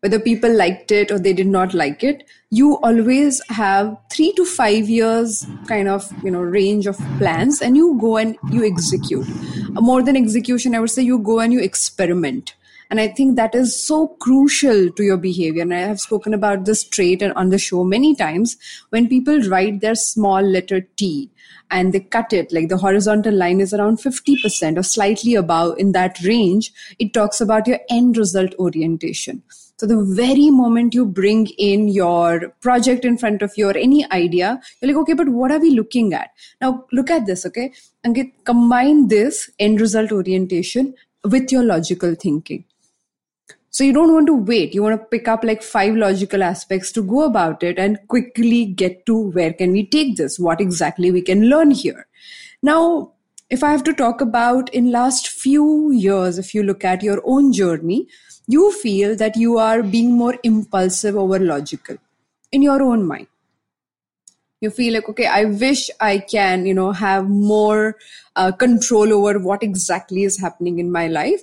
Whether 0.05 0.21
people 0.21 0.55
liked 0.55 0.93
it 0.93 1.11
or 1.11 1.19
they 1.19 1.33
did 1.33 1.47
not 1.47 1.73
like 1.73 2.05
it, 2.05 2.25
you 2.51 2.77
always 2.89 3.41
have 3.49 3.97
three 4.13 4.35
to 4.35 4.45
five 4.45 4.87
years 4.87 5.47
kind 5.67 5.89
of 5.89 6.13
you 6.23 6.31
know 6.31 6.43
range 6.43 6.87
of 6.87 6.99
plans, 7.17 7.63
and 7.63 7.75
you 7.75 7.97
go 7.99 8.19
and 8.19 8.37
you 8.51 8.67
execute. 8.67 9.27
More 9.71 10.03
than 10.03 10.15
execution, 10.15 10.75
I 10.75 10.81
would 10.81 10.91
say 10.91 11.01
you 11.01 11.21
go 11.21 11.41
and 11.41 11.55
you 11.55 11.61
experiment. 11.61 12.55
And 12.91 13.01
I 13.01 13.09
think 13.09 13.37
that 13.37 13.55
is 13.55 13.75
so 13.75 14.09
crucial 14.21 14.91
to 14.91 15.03
your 15.03 15.17
behavior. 15.17 15.63
And 15.63 15.73
I 15.73 15.79
have 15.79 16.01
spoken 16.01 16.35
about 16.35 16.67
this 16.67 16.85
trait 16.85 17.23
on 17.23 17.49
the 17.49 17.57
show 17.57 17.83
many 17.83 18.15
times. 18.15 18.59
When 18.91 19.09
people 19.09 19.41
write 19.49 19.81
their 19.81 19.95
small 19.95 20.43
letter 20.43 20.83
T 20.97 21.31
and 21.71 21.95
they 21.95 22.01
cut 22.01 22.35
it, 22.35 22.53
like 22.53 22.69
the 22.69 22.77
horizontal 22.77 23.33
line 23.33 23.59
is 23.59 23.73
around 23.73 24.01
50% 24.01 24.77
or 24.77 24.83
slightly 24.83 25.35
above 25.35 25.79
in 25.79 25.93
that 25.93 26.21
range, 26.21 26.75
it 26.99 27.15
talks 27.15 27.41
about 27.41 27.67
your 27.67 27.79
end 27.89 28.19
result 28.19 28.55
orientation. 28.59 29.43
So 29.77 29.87
the 29.87 30.05
very 30.05 30.51
moment 30.51 30.95
you 30.95 31.05
bring 31.05 31.49
in 31.59 31.89
your 31.89 32.55
project 32.61 33.05
in 33.05 33.19
front 33.19 33.43
of 33.43 33.53
you 33.57 33.69
or 33.69 33.77
any 33.77 34.09
idea, 34.13 34.61
you're 34.81 34.93
like, 34.93 35.01
okay, 35.03 35.15
but 35.15 35.29
what 35.29 35.51
are 35.51 35.59
we 35.59 35.71
looking 35.71 36.15
at? 36.15 36.31
Now 36.61 36.87
look 36.93 37.11
at 37.11 37.27
this, 37.27 37.45
okay? 37.47 37.73
And 38.05 38.15
get, 38.15 38.29
combine 38.45 39.09
this 39.09 39.51
end 39.59 39.81
result 39.81 40.13
orientation 40.13 40.95
with 41.25 41.51
your 41.51 41.65
logical 41.65 42.15
thinking. 42.15 42.65
So 43.71 43.83
you 43.83 43.93
don't 43.93 44.13
want 44.13 44.29
to 44.29 44.35
wait. 44.35 44.73
You 44.73 44.85
want 44.85 45.01
to 45.01 45.05
pick 45.07 45.27
up 45.27 45.43
like 45.43 45.61
five 45.61 45.97
logical 45.97 46.45
aspects 46.45 46.93
to 46.93 47.03
go 47.03 47.25
about 47.25 47.65
it 47.65 47.77
and 47.77 47.99
quickly 48.07 48.67
get 48.67 49.05
to 49.07 49.31
where 49.31 49.53
can 49.53 49.73
we 49.73 49.85
take 49.85 50.17
this? 50.17 50.39
What 50.39 50.61
exactly 50.61 51.11
we 51.11 51.23
can 51.23 51.49
learn 51.49 51.73
here. 51.73 52.07
Now, 52.63 53.15
if 53.51 53.65
I 53.65 53.73
have 53.73 53.83
to 53.85 53.93
talk 53.93 54.21
about 54.21 54.73
in 54.73 54.93
last 54.93 55.27
few 55.27 55.91
years, 55.91 56.39
if 56.39 56.55
you 56.55 56.63
look 56.63 56.85
at 56.85 57.03
your 57.03 57.21
own 57.25 57.53
journey, 57.53 58.07
you 58.47 58.73
feel 58.73 59.17
that 59.17 59.37
you 59.37 59.59
are 59.59 59.83
being 59.83 60.13
more 60.13 60.37
impulsive 60.43 61.17
over 61.17 61.39
logical 61.39 61.97
in 62.53 62.63
your 62.63 62.83
own 62.83 63.07
mind. 63.07 63.27
You 64.61 64.71
feel 64.71 64.95
like 64.95 65.09
okay 65.11 65.27
i 65.27 65.45
wish 65.45 65.91
i 66.01 66.17
can 66.19 66.65
you 66.65 66.73
know 66.73 66.91
have 66.93 67.29
more 67.29 67.97
uh, 68.37 68.51
control 68.51 69.13
over 69.13 69.39
what 69.39 69.63
exactly 69.63 70.25
is 70.25 70.39
happening 70.41 70.79
in 70.79 70.91
my 70.91 71.07
life 71.07 71.43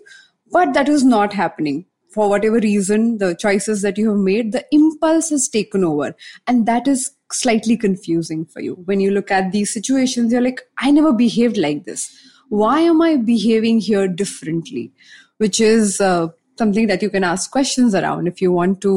but 0.52 0.74
that 0.74 0.90
is 0.90 1.04
not 1.04 1.34
happening. 1.34 1.86
For 2.14 2.28
whatever 2.28 2.60
reason 2.60 3.20
the 3.20 3.36
choices 3.36 3.82
that 3.84 3.98
you 3.98 4.10
have 4.10 4.18
made 4.18 4.52
the 4.52 4.66
impulse 4.72 5.30
has 5.30 5.48
taken 5.48 5.86
over 5.86 6.14
and 6.46 6.66
that 6.66 6.88
is 6.88 7.12
slightly 7.32 7.78
confusing 7.78 8.44
for 8.46 8.60
you. 8.60 8.74
When 8.86 9.00
you 9.00 9.12
look 9.12 9.32
at 9.32 9.54
these 9.54 9.72
situations 9.72 10.34
you're 10.34 10.42
like 10.42 10.62
i 10.80 10.92
never 10.92 11.14
behaved 11.14 11.58
like 11.58 11.86
this. 11.86 12.10
Why 12.50 12.82
am 12.82 13.02
i 13.02 13.16
behaving 13.16 13.80
here 13.80 14.08
differently? 14.10 14.92
Which 15.38 15.62
is 15.62 16.02
uh, 16.02 16.28
something 16.62 16.88
that 16.94 17.06
you 17.08 17.10
can 17.18 17.28
ask 17.32 17.52
questions 17.58 18.00
around 18.02 18.32
if 18.34 18.42
you 18.46 18.52
want 18.60 18.82
to 18.88 18.94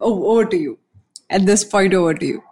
oh, 0.00 0.16
over 0.32 0.44
to 0.56 0.60
you 0.66 0.78
at 1.38 1.46
this 1.52 1.64
point 1.76 1.94
over 2.02 2.14
to 2.24 2.34
you 2.34 2.42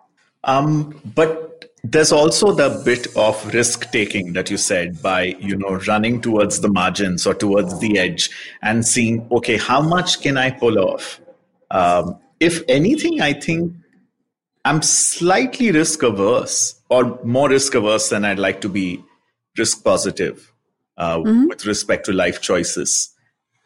Um, 0.53 1.01
but 1.17 1.55
there's 1.85 2.13
also 2.13 2.51
the 2.53 2.83
bit 2.85 3.07
of 3.15 3.55
risk 3.55 3.91
taking 3.93 4.33
that 4.33 4.51
you 4.51 4.57
said 4.57 5.03
by 5.03 5.23
you 5.49 5.57
know 5.57 5.79
running 5.87 6.21
towards 6.27 6.61
the 6.61 6.69
margins 6.69 7.27
or 7.27 7.35
towards 7.35 7.79
the 7.81 7.99
edge 7.99 8.31
and 8.63 8.87
seeing 8.87 9.27
okay 9.39 9.57
how 9.59 9.81
much 9.83 10.21
can 10.23 10.39
I 10.39 10.51
pull 10.51 10.79
off. 10.79 11.21
Um, 11.71 12.19
if 12.41 12.63
anything, 12.69 13.21
I 13.21 13.33
think 13.35 13.73
I'm 14.65 14.81
slightly 14.81 15.71
risk 15.73 16.03
averse 16.03 16.81
or 16.89 17.19
more 17.23 17.51
risk 17.51 17.75
averse 17.75 18.09
than 18.09 18.25
I'd 18.25 18.39
like 18.39 18.61
to 18.63 18.69
be 18.69 19.05
risk 19.59 19.85
positive 19.85 20.53
uh, 20.97 21.21
with 21.23 21.67
respect 21.67 22.07
to 22.07 22.13
life 22.13 22.41
choices. 22.41 23.14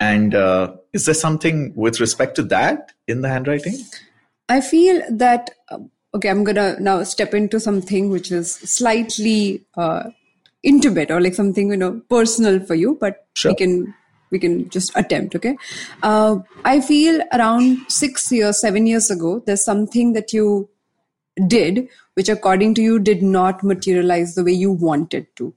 And 0.00 0.34
uh, 0.34 0.74
is 0.92 1.06
there 1.06 1.14
something 1.14 1.72
with 1.74 2.00
respect 2.00 2.36
to 2.36 2.42
that 2.44 2.92
in 3.06 3.22
the 3.22 3.28
handwriting? 3.28 3.74
I 4.48 4.60
feel 4.60 5.02
that 5.10 5.50
uh, 5.70 5.78
okay, 6.14 6.28
I'm 6.28 6.44
gonna 6.44 6.78
now 6.80 7.02
step 7.02 7.34
into 7.34 7.60
something 7.60 8.10
which 8.10 8.30
is 8.30 8.52
slightly 8.52 9.64
uh, 9.76 10.10
intimate 10.62 11.10
or 11.10 11.20
like 11.20 11.34
something 11.34 11.70
you 11.70 11.76
know 11.76 12.00
personal 12.08 12.60
for 12.60 12.74
you, 12.74 12.96
but 13.00 13.26
Sure. 13.34 13.52
we 13.52 13.56
can 13.56 13.94
we 14.30 14.38
can 14.38 14.68
just 14.70 14.96
attempt. 14.96 15.34
Okay, 15.34 15.56
uh, 16.02 16.38
I 16.64 16.80
feel 16.80 17.20
around 17.32 17.78
six 17.88 18.30
years, 18.30 18.60
seven 18.60 18.86
years 18.86 19.10
ago, 19.10 19.42
there's 19.46 19.64
something 19.64 20.12
that 20.14 20.32
you 20.32 20.68
did 21.46 21.88
which, 22.14 22.28
according 22.28 22.74
to 22.74 22.82
you, 22.82 22.98
did 22.98 23.22
not 23.22 23.62
materialize 23.62 24.34
the 24.34 24.42
way 24.42 24.52
you 24.52 24.72
wanted 24.72 25.26
to. 25.36 25.54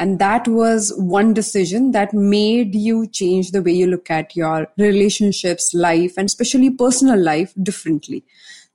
And 0.00 0.18
that 0.18 0.48
was 0.48 0.94
one 0.96 1.34
decision 1.34 1.90
that 1.90 2.14
made 2.14 2.74
you 2.74 3.06
change 3.06 3.50
the 3.50 3.62
way 3.62 3.72
you 3.72 3.86
look 3.86 4.10
at 4.10 4.34
your 4.34 4.66
relationships, 4.78 5.74
life, 5.74 6.14
and 6.16 6.24
especially 6.24 6.70
personal 6.70 7.20
life 7.20 7.52
differently. 7.62 8.24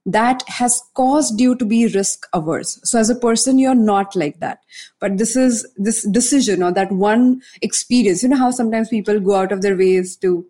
That 0.05 0.43
has 0.47 0.83
caused 0.93 1.41
you 1.41 1.55
to 1.55 1.65
be 1.65 1.87
risk 1.87 2.27
averse. 2.31 2.79
So 2.83 2.99
as 2.99 3.09
a 3.09 3.15
person, 3.15 3.57
you're 3.57 3.73
not 3.73 4.15
like 4.15 4.39
that. 4.39 4.59
But 4.99 5.17
this 5.17 5.35
is 5.35 5.65
this 5.77 6.03
decision 6.03 6.61
or 6.61 6.71
that 6.73 6.91
one 6.91 7.41
experience. 7.63 8.21
You 8.21 8.29
know 8.29 8.37
how 8.37 8.51
sometimes 8.51 8.89
people 8.89 9.19
go 9.19 9.33
out 9.33 9.51
of 9.51 9.63
their 9.63 9.75
ways 9.75 10.15
to 10.17 10.45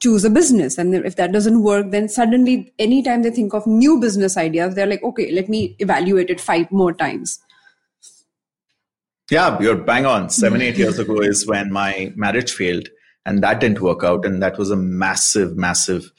choose 0.00 0.24
a 0.24 0.30
business 0.30 0.78
and 0.78 0.94
if 0.94 1.16
that 1.16 1.32
doesn't 1.32 1.64
work 1.64 1.90
then 1.90 2.08
suddenly 2.08 2.72
anytime 2.78 3.22
they 3.22 3.32
think 3.32 3.52
of 3.52 3.66
new 3.66 3.98
business 3.98 4.36
ideas 4.36 4.76
they're 4.76 4.86
like 4.86 5.02
okay 5.02 5.32
let 5.32 5.48
me 5.48 5.74
evaluate 5.80 6.30
it 6.30 6.40
five 6.40 6.70
more 6.70 6.92
times 6.92 7.40
Yeah, 9.30 9.60
you're 9.60 9.76
bang 9.76 10.06
on. 10.06 10.30
Seven, 10.42 10.62
eight 10.62 10.76
years 10.76 10.98
ago 10.98 11.20
is 11.20 11.46
when 11.46 11.72
my 11.72 12.12
marriage 12.16 12.52
failed, 12.52 12.88
and 13.26 13.42
that 13.42 13.60
didn't 13.60 13.80
work 13.80 14.02
out. 14.04 14.24
And 14.24 14.42
that 14.42 14.58
was 14.58 14.70
a 14.70 14.76
massive, 14.76 15.56
massive 15.56 16.10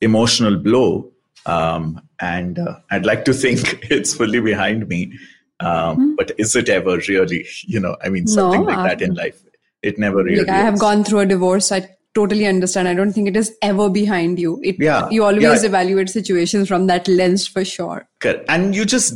emotional 0.00 0.56
blow. 0.56 1.10
Um, 1.46 2.00
and 2.20 2.58
uh, 2.58 2.76
I'd 2.90 3.04
like 3.04 3.24
to 3.26 3.34
think 3.34 3.86
it's 3.90 4.14
fully 4.14 4.40
behind 4.40 4.88
me. 4.88 5.12
Um, 5.60 6.16
But 6.16 6.32
is 6.38 6.56
it 6.56 6.68
ever 6.68 6.98
really, 7.08 7.46
you 7.66 7.78
know, 7.80 7.96
I 8.02 8.08
mean, 8.08 8.26
something 8.26 8.62
No, 8.62 8.66
like 8.66 8.88
that 8.98 9.02
in 9.02 9.14
life? 9.14 9.40
It 9.82 9.98
never 9.98 10.24
really 10.24 10.38
like 10.38 10.48
i 10.48 10.56
have 10.56 10.74
is. 10.74 10.80
gone 10.80 11.04
through 11.04 11.18
a 11.20 11.26
divorce 11.26 11.70
i 11.70 11.86
totally 12.14 12.46
understand 12.46 12.88
i 12.88 12.94
don't 12.94 13.12
think 13.12 13.28
it 13.28 13.36
is 13.36 13.54
ever 13.60 13.90
behind 13.90 14.38
you 14.38 14.58
it 14.62 14.76
Yeah, 14.78 15.10
you 15.10 15.22
always 15.24 15.42
yeah. 15.62 15.66
evaluate 15.66 16.08
situations 16.08 16.68
from 16.68 16.86
that 16.86 17.06
lens 17.06 17.46
for 17.46 17.66
sure. 17.66 18.08
And 18.48 18.74
you 18.74 18.86
just, 18.86 19.12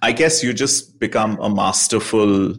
I 0.00 0.12
guess 0.12 0.44
you 0.44 0.52
just 0.52 1.00
become 1.00 1.38
a 1.40 1.50
masterful 1.50 2.54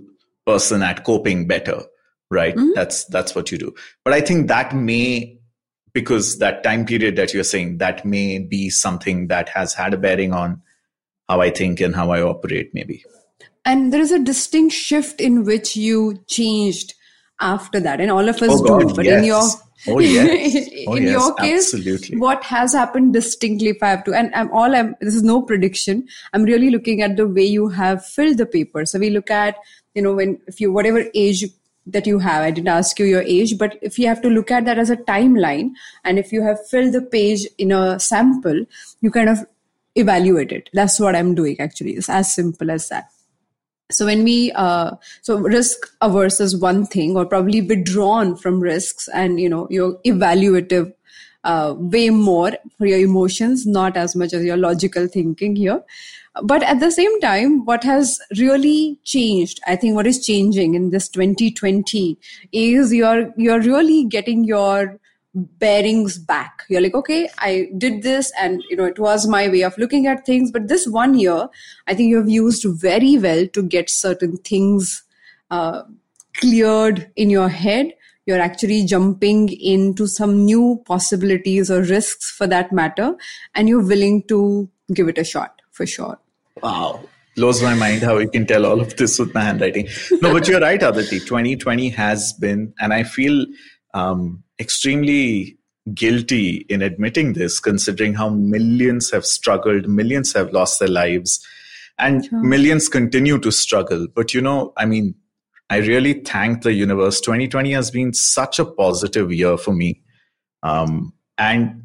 person 0.45 0.83
at 0.83 1.03
coping 1.03 1.47
better, 1.47 1.83
right? 2.29 2.55
Mm-hmm. 2.55 2.71
That's, 2.75 3.05
that's 3.05 3.35
what 3.35 3.51
you 3.51 3.57
do. 3.57 3.73
But 4.03 4.13
I 4.13 4.21
think 4.21 4.47
that 4.47 4.75
may, 4.75 5.39
because 5.93 6.39
that 6.39 6.63
time 6.63 6.85
period 6.85 7.15
that 7.15 7.33
you're 7.33 7.43
saying, 7.43 7.77
that 7.77 8.03
may 8.05 8.39
be 8.39 8.69
something 8.69 9.27
that 9.27 9.49
has 9.49 9.73
had 9.73 9.93
a 9.93 9.97
bearing 9.97 10.33
on 10.33 10.61
how 11.29 11.39
I 11.41 11.49
think 11.49 11.79
and 11.79 11.95
how 11.95 12.11
I 12.11 12.21
operate, 12.21 12.71
maybe. 12.73 13.03
and 13.65 13.93
there 13.93 14.01
is 14.01 14.11
a 14.11 14.19
distinct 14.19 14.73
shift 14.75 15.21
in 15.21 15.43
which 15.43 15.75
you 15.75 16.23
changed 16.27 16.95
after 17.39 17.79
that 17.79 17.99
and 17.99 18.11
all 18.11 18.27
of 18.29 18.41
us 18.41 18.49
Oh, 18.51 18.57
do 18.57 18.85
God, 18.85 18.95
but 18.95 19.05
in 19.05 19.23
your. 19.23 19.43
Oh, 19.87 19.99
yes. 19.99 20.69
Oh, 20.87 20.95
in 20.95 21.03
yes, 21.03 21.11
your 21.11 21.35
case 21.35 21.73
absolutely. 21.73 22.17
what 22.17 22.43
has 22.43 22.73
happened 22.73 23.13
distinctly 23.13 23.69
if 23.69 23.81
i 23.81 23.89
have 23.89 24.03
to 24.05 24.13
and 24.13 24.33
i'm 24.35 24.51
all 24.51 24.75
i'm 24.75 24.95
this 25.01 25.15
is 25.15 25.23
no 25.23 25.41
prediction 25.41 26.05
i'm 26.33 26.43
really 26.43 26.69
looking 26.69 27.01
at 27.01 27.15
the 27.15 27.27
way 27.27 27.43
you 27.43 27.67
have 27.69 28.05
filled 28.05 28.37
the 28.37 28.45
paper 28.45 28.85
so 28.85 28.99
we 28.99 29.09
look 29.09 29.31
at 29.31 29.57
you 29.95 30.01
know 30.01 30.13
when 30.13 30.39
if 30.47 30.59
you 30.59 30.71
whatever 30.71 31.05
age 31.13 31.45
that 31.85 32.05
you 32.07 32.19
have 32.19 32.43
i 32.43 32.51
didn't 32.51 32.67
ask 32.67 32.99
you 32.99 33.05
your 33.05 33.21
age 33.21 33.57
but 33.57 33.77
if 33.81 33.97
you 33.99 34.07
have 34.07 34.21
to 34.21 34.29
look 34.29 34.51
at 34.51 34.65
that 34.65 34.77
as 34.77 34.89
a 34.89 34.97
timeline 34.97 35.71
and 36.03 36.19
if 36.19 36.31
you 36.31 36.41
have 36.41 36.65
filled 36.67 36.93
the 36.93 37.01
page 37.01 37.45
in 37.57 37.71
a 37.71 37.99
sample 37.99 38.65
you 39.01 39.11
kind 39.11 39.29
of 39.29 39.45
evaluate 39.95 40.51
it 40.51 40.69
that's 40.73 40.99
what 40.99 41.15
i'm 41.15 41.33
doing 41.35 41.59
actually 41.59 41.91
it's 41.91 42.09
as 42.09 42.33
simple 42.33 42.71
as 42.71 42.89
that 42.89 43.09
so 43.91 44.05
when 44.05 44.23
we 44.23 44.51
uh, 44.53 44.91
so 45.21 45.37
risk 45.37 45.87
averse 46.01 46.39
is 46.39 46.59
one 46.59 46.85
thing 46.85 47.15
or 47.15 47.25
probably 47.25 47.61
withdrawn 47.61 48.35
from 48.35 48.59
risks 48.59 49.07
and 49.13 49.39
you 49.39 49.49
know 49.49 49.67
you're 49.69 49.97
evaluative 50.05 50.93
uh, 51.43 51.75
way 51.77 52.09
more 52.09 52.53
for 52.77 52.85
your 52.85 52.99
emotions 52.99 53.65
not 53.65 53.97
as 53.97 54.15
much 54.15 54.33
as 54.33 54.43
your 54.43 54.57
logical 54.57 55.07
thinking 55.07 55.55
here. 55.55 55.83
But 56.41 56.63
at 56.63 56.79
the 56.79 56.89
same 56.89 57.19
time 57.21 57.63
what 57.65 57.83
has 57.83 58.19
really 58.39 58.99
changed 59.03 59.59
i 59.67 59.75
think 59.75 59.93
what 59.93 60.07
is 60.07 60.25
changing 60.25 60.73
in 60.73 60.89
this 60.89 61.07
2020 61.09 62.17
is 62.51 62.91
you're 62.91 63.31
you're 63.37 63.61
really 63.61 64.05
getting 64.05 64.43
your 64.43 64.99
bearings 65.33 66.17
back. 66.17 66.63
You're 66.69 66.81
like 66.81 66.93
okay 66.93 67.29
i 67.39 67.67
did 67.77 68.03
this 68.03 68.31
and 68.39 68.63
you 68.69 68.75
know 68.75 68.85
it 68.85 68.99
was 68.99 69.27
my 69.27 69.47
way 69.47 69.61
of 69.63 69.77
looking 69.77 70.07
at 70.07 70.25
things. 70.25 70.51
But 70.51 70.67
this 70.67 70.87
one 70.87 71.17
year 71.17 71.47
i 71.87 71.93
think 71.93 72.09
you 72.09 72.17
have 72.17 72.29
used 72.29 72.65
very 72.65 73.17
well 73.17 73.47
to 73.47 73.63
get 73.63 73.89
certain 73.89 74.37
things 74.37 75.03
uh, 75.49 75.83
cleared 76.37 77.11
in 77.15 77.29
your 77.29 77.49
head. 77.49 77.93
You're 78.25 78.39
actually 78.39 78.85
jumping 78.85 79.49
into 79.49 80.07
some 80.07 80.45
new 80.45 80.81
possibilities 80.85 81.69
or 81.69 81.81
risks 81.81 82.31
for 82.31 82.47
that 82.47 82.71
matter 82.71 83.15
and 83.53 83.67
you're 83.67 83.85
willing 83.85 84.23
to 84.29 84.69
give 84.93 85.09
it 85.09 85.17
a 85.17 85.23
shot 85.23 85.61
for 85.71 85.85
sure. 85.85 86.17
Wow. 86.61 87.01
Blows 87.35 87.61
my 87.61 87.73
mind 87.73 88.03
how 88.03 88.17
you 88.19 88.29
can 88.29 88.45
tell 88.45 88.65
all 88.65 88.79
of 88.79 88.95
this 88.95 89.19
with 89.19 89.33
my 89.33 89.41
handwriting. 89.41 89.89
No 90.21 90.31
but 90.31 90.47
you're 90.47 90.61
right 90.61 90.81
aditi. 90.81 91.19
2020 91.31 91.89
has 91.89 92.33
been 92.33 92.73
and 92.79 92.93
i 92.93 93.03
feel 93.03 93.45
um, 93.93 94.43
extremely 94.59 95.57
guilty 95.93 96.65
in 96.69 96.81
admitting 96.81 97.33
this, 97.33 97.59
considering 97.59 98.13
how 98.13 98.29
millions 98.29 99.11
have 99.11 99.25
struggled, 99.25 99.87
millions 99.87 100.33
have 100.33 100.53
lost 100.53 100.79
their 100.79 100.87
lives, 100.87 101.45
and 101.97 102.25
sure. 102.25 102.39
millions 102.41 102.89
continue 102.89 103.37
to 103.39 103.51
struggle. 103.51 104.07
But 104.13 104.33
you 104.33 104.41
know, 104.41 104.73
I 104.77 104.85
mean, 104.85 105.15
I 105.69 105.77
really 105.77 106.13
thank 106.13 106.63
the 106.63 106.73
universe. 106.73 107.19
2020 107.21 107.71
has 107.71 107.91
been 107.91 108.13
such 108.13 108.59
a 108.59 108.65
positive 108.65 109.31
year 109.31 109.57
for 109.57 109.73
me. 109.73 110.01
Um, 110.61 111.13
and 111.37 111.83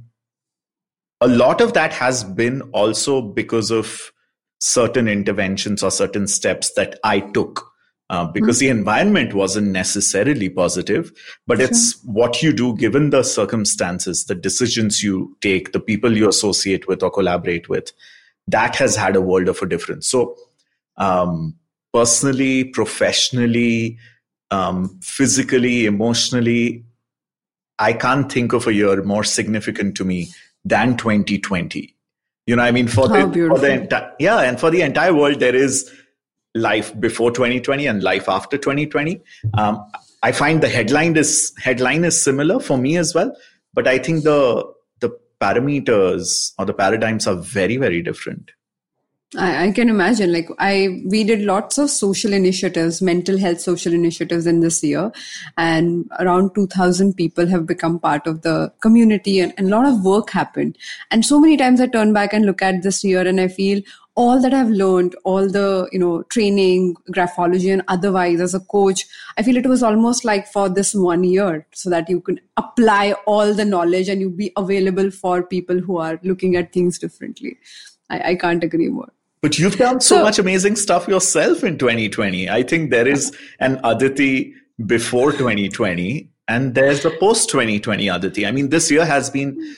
a 1.21 1.29
lot 1.29 1.61
of 1.61 1.73
that 1.73 1.93
has 1.93 2.23
been 2.23 2.63
also 2.73 3.21
because 3.21 3.71
of 3.71 4.13
certain 4.61 5.09
interventions 5.09 5.83
or 5.83 5.91
certain 5.91 6.27
steps 6.27 6.73
that 6.75 6.99
I 7.05 7.21
took 7.21 7.68
uh, 8.11 8.25
because 8.27 8.59
mm-hmm. 8.59 8.67
the 8.67 8.79
environment 8.79 9.35
wasn't 9.35 9.69
necessarily 9.69 10.49
positive, 10.49 11.13
but 11.47 11.59
sure. 11.59 11.67
it's 11.67 12.03
what 12.05 12.43
you 12.43 12.53
do 12.53 12.75
given 12.77 13.11
the 13.11 13.23
circumstances, 13.23 14.25
the 14.25 14.35
decisions 14.35 15.03
you 15.03 15.37
take, 15.41 15.73
the 15.73 15.81
people 15.81 16.17
you 16.17 16.29
associate 16.29 16.89
with 16.89 17.03
or 17.03 17.11
collaborate 17.11 17.69
with. 17.69 17.93
That 18.47 18.77
has 18.77 18.97
had 18.97 19.15
a 19.15 19.21
world 19.21 19.49
of 19.49 19.61
a 19.61 19.67
difference. 19.67 20.09
So, 20.09 20.37
um, 20.97 21.55
personally, 21.93 22.65
professionally, 22.65 23.99
um, 24.51 24.99
physically, 25.03 25.85
emotionally, 25.85 26.85
I 27.79 27.93
can't 27.93 28.33
think 28.33 28.53
of 28.55 28.67
a 28.67 28.73
year 28.73 29.03
more 29.03 29.25
significant 29.25 29.97
to 29.99 30.05
me 30.05 30.29
than 30.65 30.97
2020. 30.97 31.95
You 32.47 32.57
know, 32.57 32.63
I 32.63 32.71
mean, 32.71 32.89
for 32.89 33.07
the, 33.09 33.31
for 33.49 33.59
the 33.59 33.83
entire, 33.83 34.15
yeah, 34.19 34.41
and 34.41 34.59
for 34.59 34.71
the 34.71 34.81
entire 34.81 35.13
world, 35.13 35.39
there 35.41 35.55
is 35.55 35.93
life 36.59 36.99
before 37.01 37.31
2020 37.31 37.87
and 37.87 38.03
life 38.03 38.29
after 38.29 38.59
2020. 38.59 39.21
Um, 39.57 39.85
I 40.23 40.33
find 40.33 40.63
the 40.63 40.69
headline 40.69 41.17
is 41.17 41.53
headline 41.63 42.05
is 42.05 42.23
similar 42.23 42.61
for 42.61 42.77
me 42.77 42.97
as 42.97 43.15
well, 43.15 43.35
but 43.75 43.87
I 43.87 43.99
think 43.99 44.25
the 44.25 44.65
the 45.01 45.11
parameters 45.41 46.53
or 46.59 46.67
the 46.67 46.75
paradigms 46.75 47.27
are 47.27 47.37
very 47.37 47.77
very 47.77 48.03
different. 48.03 48.51
I, 49.37 49.67
I, 49.67 49.73
can 49.73 49.91
imagine. 49.91 50.33
Like 50.33 50.49
I, 50.59 51.03
we 51.05 51.23
did 51.23 51.43
lots 51.43 51.77
of 51.77 51.91
social 51.91 52.33
initiatives, 52.33 53.03
mental 53.03 53.37
health 53.37 53.61
social 53.61 53.93
initiatives 53.93 54.47
in 54.47 54.61
this 54.61 54.83
year, 54.83 55.13
and 55.59 56.11
around 56.19 56.55
2,000 56.55 57.15
people 57.15 57.47
have 57.47 57.67
become 57.67 58.01
part 58.01 58.27
of 58.27 58.41
the 58.41 58.73
community, 58.81 59.39
and, 59.41 59.53
and 59.59 59.67
a 59.67 59.71
lot 59.71 59.87
of 59.87 60.03
work 60.03 60.31
happened. 60.31 60.79
And 61.11 61.27
so 61.27 61.39
many 61.39 61.59
times 61.59 61.79
I 61.79 61.89
turn 61.89 62.15
back 62.15 62.33
and 62.33 62.47
look 62.47 62.63
at 62.63 62.83
this 62.83 63.05
year, 63.05 63.21
and 63.21 63.39
I 63.39 63.49
feel, 63.49 63.83
all 64.19 64.43
that 64.43 64.53
I've 64.53 64.71
learned, 64.71 65.15
all 65.23 65.49
the, 65.49 65.89
you 65.93 65.99
know, 65.99 66.25
training, 66.25 66.97
graphology 67.13 67.73
and 67.73 67.83
otherwise 67.87 68.41
as 68.41 68.53
a 68.53 68.59
coach, 68.59 69.07
I 69.37 69.45
feel 69.45 69.57
it 69.57 69.67
was 69.67 69.81
almost 69.81 70.25
like 70.25 70.49
for 70.49 70.69
this 70.69 70.93
one 70.93 71.23
year 71.23 71.65
so 71.73 71.89
that 71.91 72.11
you 72.11 72.21
can 72.21 72.41
apply 72.57 73.13
all 73.27 73.55
the 73.55 73.65
knowledge 73.65 74.09
and 74.09 74.21
you 74.21 74.29
be 74.29 74.53
available 74.57 75.13
for 75.13 75.45
people 75.45 75.79
who 75.79 75.99
are 75.99 76.19
looking 76.25 76.57
at 76.57 76.73
things 76.73 76.99
differently. 76.99 77.59
I, 78.11 78.31
I 78.31 78.35
can't 78.35 78.65
agree 78.65 78.89
more. 78.89 79.13
But 79.41 79.57
you've 79.57 79.77
done 79.77 80.01
so, 80.01 80.17
so 80.17 80.23
much 80.25 80.41
amazing 80.41 80.75
stuff 80.75 81.07
yourself 81.07 81.63
in 81.63 81.79
2020. 81.79 82.51
I 82.51 82.65
think 82.65 82.91
there 82.91 83.07
is 83.07 83.33
an 83.61 83.81
Aditi 83.85 84.53
before 84.85 85.31
2020 85.31 86.29
and 86.49 86.75
there's 86.75 87.05
a 87.05 87.11
post 87.21 87.51
2020 87.51 88.09
Aditi. 88.09 88.47
I 88.47 88.51
mean, 88.51 88.71
this 88.71 88.91
year 88.91 89.05
has 89.05 89.31
been 89.31 89.77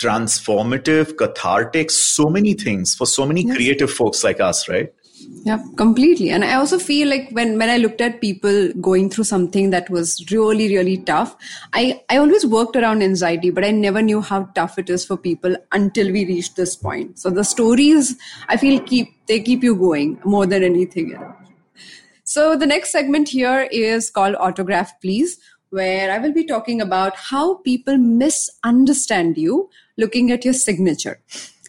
transformative, 0.00 1.16
cathartic, 1.16 1.90
so 1.90 2.28
many 2.28 2.54
things 2.54 2.94
for 2.94 3.06
so 3.06 3.26
many 3.26 3.42
yes. 3.46 3.56
creative 3.56 3.90
folks 3.90 4.24
like 4.24 4.40
us, 4.40 4.68
right? 4.68 4.92
Yeah, 5.44 5.58
completely. 5.76 6.30
And 6.30 6.44
I 6.44 6.54
also 6.54 6.78
feel 6.78 7.08
like 7.08 7.28
when, 7.32 7.58
when 7.58 7.68
I 7.68 7.76
looked 7.76 8.00
at 8.00 8.20
people 8.20 8.72
going 8.80 9.10
through 9.10 9.24
something 9.24 9.70
that 9.70 9.88
was 9.90 10.24
really, 10.30 10.74
really 10.74 10.98
tough, 10.98 11.36
I, 11.74 12.02
I 12.08 12.16
always 12.16 12.46
worked 12.46 12.76
around 12.76 13.02
anxiety, 13.02 13.50
but 13.50 13.64
I 13.64 13.70
never 13.70 14.00
knew 14.00 14.20
how 14.22 14.44
tough 14.54 14.78
it 14.78 14.88
is 14.88 15.04
for 15.04 15.16
people 15.16 15.56
until 15.72 16.10
we 16.10 16.24
reached 16.24 16.56
this 16.56 16.74
point. 16.74 17.18
So 17.18 17.30
the 17.30 17.44
stories, 17.44 18.16
I 18.48 18.56
feel 18.56 18.80
keep, 18.80 19.08
they 19.26 19.40
keep 19.40 19.62
you 19.62 19.76
going 19.76 20.18
more 20.24 20.46
than 20.46 20.62
anything 20.62 21.14
else. 21.14 21.36
So 22.24 22.56
the 22.56 22.66
next 22.66 22.92
segment 22.92 23.28
here 23.28 23.68
is 23.72 24.10
called 24.10 24.36
Autograph 24.36 25.00
Please, 25.00 25.38
where 25.70 26.10
I 26.10 26.18
will 26.18 26.32
be 26.32 26.44
talking 26.44 26.80
about 26.80 27.16
how 27.16 27.56
people 27.56 27.96
misunderstand 27.96 29.38
you 29.38 29.70
looking 29.96 30.30
at 30.30 30.44
your 30.44 30.54
signature. 30.54 31.20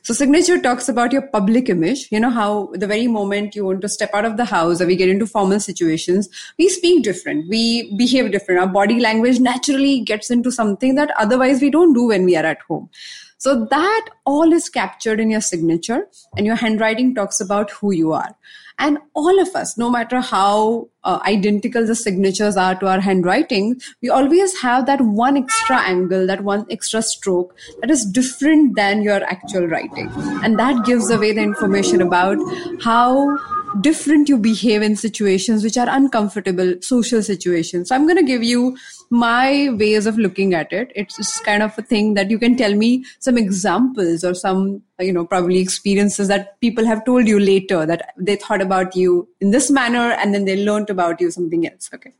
So 0.04 0.16
signature 0.16 0.60
talks 0.60 0.90
about 0.90 1.14
your 1.14 1.22
public 1.22 1.70
image. 1.70 2.08
You 2.12 2.20
know 2.20 2.32
how 2.32 2.72
the 2.74 2.88
very 2.88 3.06
moment 3.08 3.56
you 3.56 3.66
want 3.66 3.82
to 3.82 3.90
step 3.90 4.10
out 4.16 4.26
of 4.26 4.36
the 4.36 4.46
house 4.46 4.82
or 4.82 4.88
we 4.88 4.96
get 4.96 5.10
into 5.10 5.28
formal 5.28 5.60
situations, 5.60 6.28
we 6.58 6.70
speak 6.70 7.04
different. 7.04 7.48
We 7.50 7.96
behave 7.96 8.32
different. 8.32 8.62
Our 8.62 8.68
body 8.68 9.00
language 9.00 9.40
naturally 9.40 10.00
gets 10.00 10.32
into 10.32 10.52
something 10.52 10.96
that 10.96 11.12
otherwise 11.20 11.62
we 11.62 11.70
don't 11.70 11.94
do 11.94 12.08
when 12.08 12.26
we 12.26 12.36
are 12.36 12.46
at 12.46 12.62
home. 12.68 12.90
So 13.38 13.66
that 13.66 14.10
all 14.26 14.52
is 14.54 14.70
captured 14.70 15.20
in 15.20 15.30
your 15.30 15.42
signature 15.42 16.08
and 16.36 16.48
your 16.48 16.56
handwriting 16.56 17.14
talks 17.14 17.40
about 17.40 17.70
who 17.72 17.92
you 17.92 18.12
are. 18.12 18.36
And 18.80 18.98
all 19.14 19.40
of 19.40 19.56
us, 19.56 19.78
no 19.78 19.90
matter 19.90 20.22
how 20.22 20.90
uh, 21.04 21.20
identical 21.26 21.86
the 21.86 21.96
signatures 21.96 22.58
are 22.58 22.76
to 22.76 22.88
our 22.88 23.00
handwriting, 23.00 23.80
we 24.02 24.10
always 24.10 24.60
have 24.62 24.86
that 24.86 25.02
one 25.02 25.38
extra 25.38 25.78
angle, 25.78 26.28
that 26.28 26.44
one 26.44 26.66
extra 26.70 27.02
stroke 27.02 27.56
that 27.82 27.90
is 27.90 28.06
different 28.06 28.76
than 28.76 29.02
your 29.02 29.24
actual 29.24 29.68
writing. 29.68 30.10
And 30.44 30.58
that 30.60 30.86
gives 30.86 31.10
away 31.10 31.34
the 31.34 31.42
information 31.42 32.02
about 32.02 32.38
how 32.82 33.38
different 33.80 34.28
you 34.28 34.38
behave 34.38 34.82
in 34.82 34.96
situations 34.96 35.64
which 35.64 35.78
are 35.78 35.88
uncomfortable 35.90 36.76
social 36.82 37.24
situations. 37.24 37.88
So 37.90 37.96
I'm 37.96 38.06
going 38.06 38.18
to 38.18 38.24
give 38.24 38.44
you 38.44 38.78
my 39.10 39.70
ways 39.72 40.06
of 40.06 40.18
looking 40.18 40.54
at 40.54 40.74
it. 40.74 40.92
It's 40.96 41.16
just 41.16 41.44
kind 41.46 41.64
of 41.64 41.78
a 41.78 41.82
thing 41.82 42.14
that 42.16 42.30
you 42.30 42.38
can 42.38 42.58
tell 42.58 42.76
me 42.76 43.06
some 43.20 43.38
examples 43.38 44.24
or 44.24 44.34
some, 44.34 44.82
you 45.00 45.14
know, 45.14 45.26
probably 45.26 45.60
experiences 45.60 46.28
that 46.28 46.60
people 46.60 46.86
have 46.86 47.06
told 47.06 47.28
you 47.28 47.40
later 47.40 47.86
that 47.86 48.14
they 48.18 48.36
thought 48.36 48.62
about 48.62 48.96
you 48.96 49.30
in 49.40 49.52
this 49.52 49.72
manner 49.72 50.12
and 50.12 50.34
then 50.34 50.46
they 50.46 50.66
learned 50.66 50.90
about 50.90 51.22
you 51.22 51.32
something 51.32 51.66
else. 51.66 51.90
Okay. 51.94 52.14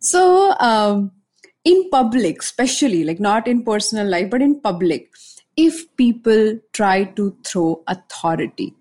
So, 0.00 0.52
um, 0.58 1.12
in 1.64 1.90
public, 1.90 2.40
especially 2.40 3.04
like 3.04 3.20
not 3.20 3.46
in 3.46 3.62
personal 3.62 4.06
life, 4.06 4.30
but 4.30 4.40
in 4.40 4.60
public, 4.60 5.10
if 5.56 5.94
people 5.96 6.58
try 6.72 7.04
to 7.04 7.36
throw 7.44 7.82
authority 7.86 8.74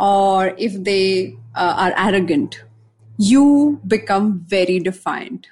or 0.00 0.54
if 0.58 0.82
they 0.82 1.36
uh, 1.54 1.74
are 1.76 1.94
arrogant, 1.96 2.64
you 3.18 3.80
become 3.86 4.44
very 4.48 4.80
defiant 4.80 5.46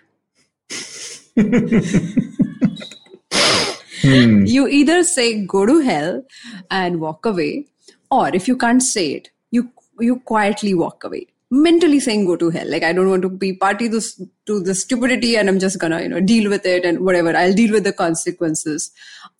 hmm. 4.02 4.44
You 4.46 4.68
either 4.68 5.04
say 5.04 5.44
go 5.44 5.66
to 5.66 5.80
hell 5.80 6.24
and 6.70 7.00
walk 7.00 7.26
away, 7.26 7.66
or 8.10 8.28
if 8.34 8.48
you 8.48 8.56
can't 8.56 8.82
say 8.82 9.12
it, 9.12 9.30
you 9.50 9.70
you 10.00 10.20
quietly 10.20 10.74
walk 10.74 11.04
away. 11.04 11.26
Mentally 11.50 11.98
saying 11.98 12.26
go 12.26 12.36
to 12.36 12.50
hell. 12.50 12.70
Like 12.70 12.82
I 12.82 12.92
don't 12.92 13.08
want 13.08 13.22
to 13.22 13.30
be 13.30 13.54
party 13.54 13.88
to, 13.88 14.00
to 14.46 14.60
the 14.60 14.74
stupidity 14.74 15.36
and 15.36 15.48
I'm 15.48 15.58
just 15.58 15.78
gonna, 15.78 16.02
you 16.02 16.08
know, 16.08 16.20
deal 16.20 16.50
with 16.50 16.66
it 16.66 16.84
and 16.84 17.00
whatever. 17.00 17.34
I'll 17.34 17.54
deal 17.54 17.72
with 17.72 17.84
the 17.84 17.92
consequences. 17.92 18.90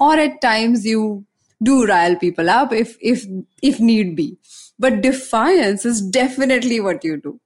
Or 0.01 0.15
at 0.15 0.41
times 0.41 0.87
you 0.87 1.27
do 1.63 1.87
rile 1.87 2.17
people 2.17 2.49
up 2.49 2.73
if 2.73 2.97
if 3.01 3.27
if 3.63 3.79
need 3.79 4.17
be. 4.17 4.39
But 4.79 5.01
defiance 5.03 5.85
is 5.85 6.01
definitely 6.01 6.81
what 6.81 7.05
you 7.05 7.17
do 7.17 7.41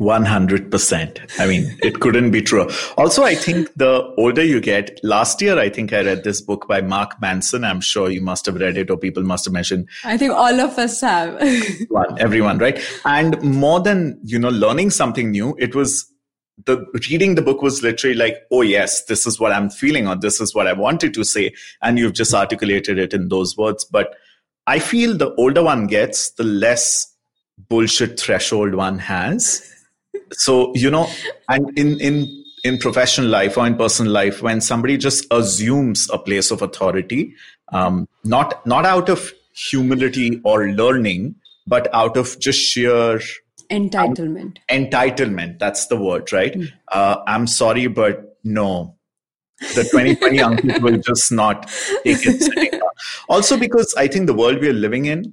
100%. 0.00 1.40
I 1.40 1.46
mean, 1.48 1.76
it 1.82 1.98
couldn't 1.98 2.30
be 2.30 2.40
true. 2.40 2.68
Also, 2.96 3.24
I 3.24 3.34
think 3.34 3.72
the 3.74 4.14
older 4.16 4.44
you 4.44 4.60
get, 4.60 5.00
last 5.02 5.42
year, 5.42 5.58
I 5.58 5.68
think 5.68 5.92
I 5.92 6.02
read 6.02 6.22
this 6.22 6.40
book 6.40 6.68
by 6.68 6.80
Mark 6.80 7.20
Manson. 7.20 7.64
I'm 7.64 7.80
sure 7.80 8.08
you 8.08 8.20
must 8.20 8.46
have 8.46 8.54
read 8.56 8.76
it 8.76 8.90
or 8.90 8.96
people 8.96 9.24
must 9.24 9.44
have 9.46 9.52
mentioned. 9.52 9.88
I 10.04 10.16
think 10.16 10.32
all 10.32 10.60
of 10.60 10.78
us 10.78 11.00
have. 11.00 11.34
One, 11.88 12.20
everyone, 12.20 12.58
right? 12.58 12.80
And 13.04 13.42
more 13.42 13.80
than, 13.80 14.20
you 14.22 14.38
know, 14.38 14.50
learning 14.50 14.90
something 14.90 15.32
new, 15.32 15.56
it 15.58 15.74
was 15.74 16.08
the 16.64 16.84
reading 17.10 17.34
the 17.34 17.42
book 17.42 17.60
was 17.60 17.82
literally 17.82 18.16
like, 18.16 18.36
oh, 18.52 18.62
yes, 18.62 19.04
this 19.06 19.26
is 19.26 19.40
what 19.40 19.52
I'm 19.52 19.68
feeling 19.68 20.06
or 20.06 20.14
this 20.14 20.40
is 20.40 20.54
what 20.54 20.68
I 20.68 20.74
wanted 20.74 21.12
to 21.14 21.24
say. 21.24 21.52
And 21.82 21.98
you've 21.98 22.14
just 22.14 22.34
articulated 22.34 22.98
it 22.98 23.12
in 23.12 23.28
those 23.28 23.56
words. 23.56 23.84
But 23.84 24.14
I 24.68 24.80
feel 24.80 25.16
the 25.16 25.34
older 25.36 25.62
one 25.62 25.86
gets, 25.86 26.32
the 26.32 26.44
less 26.44 27.10
bullshit 27.70 28.20
threshold 28.20 28.74
one 28.74 28.98
has. 28.98 29.66
So, 30.32 30.74
you 30.74 30.90
know, 30.90 31.08
and 31.48 31.76
in, 31.78 31.98
in, 32.00 32.44
in 32.64 32.76
professional 32.76 33.28
life 33.28 33.56
or 33.56 33.66
in 33.66 33.76
personal 33.76 34.12
life, 34.12 34.42
when 34.42 34.60
somebody 34.60 34.98
just 34.98 35.26
assumes 35.30 36.10
a 36.10 36.18
place 36.18 36.50
of 36.50 36.60
authority, 36.60 37.34
um, 37.72 38.06
not, 38.24 38.64
not 38.66 38.84
out 38.84 39.08
of 39.08 39.32
humility 39.54 40.38
or 40.44 40.68
learning, 40.68 41.36
but 41.66 41.88
out 41.94 42.18
of 42.18 42.38
just 42.38 42.60
sheer 42.60 43.20
entitlement. 43.70 44.58
Um, 44.70 44.84
entitlement. 44.84 45.58
That's 45.58 45.86
the 45.86 45.96
word, 45.96 46.30
right? 46.30 46.52
Mm. 46.52 46.70
Uh, 46.92 47.16
I'm 47.26 47.46
sorry, 47.46 47.86
but 47.86 48.36
no. 48.44 48.96
The 49.74 49.84
2020 49.84 50.38
Ankit 50.38 50.82
will 50.82 50.98
just 50.98 51.32
not 51.32 51.68
take 52.04 52.18
it. 52.26 52.82
also 53.28 53.56
because 53.56 53.94
i 53.98 54.06
think 54.06 54.26
the 54.26 54.34
world 54.34 54.60
we 54.60 54.68
are 54.68 54.80
living 54.86 55.06
in 55.06 55.24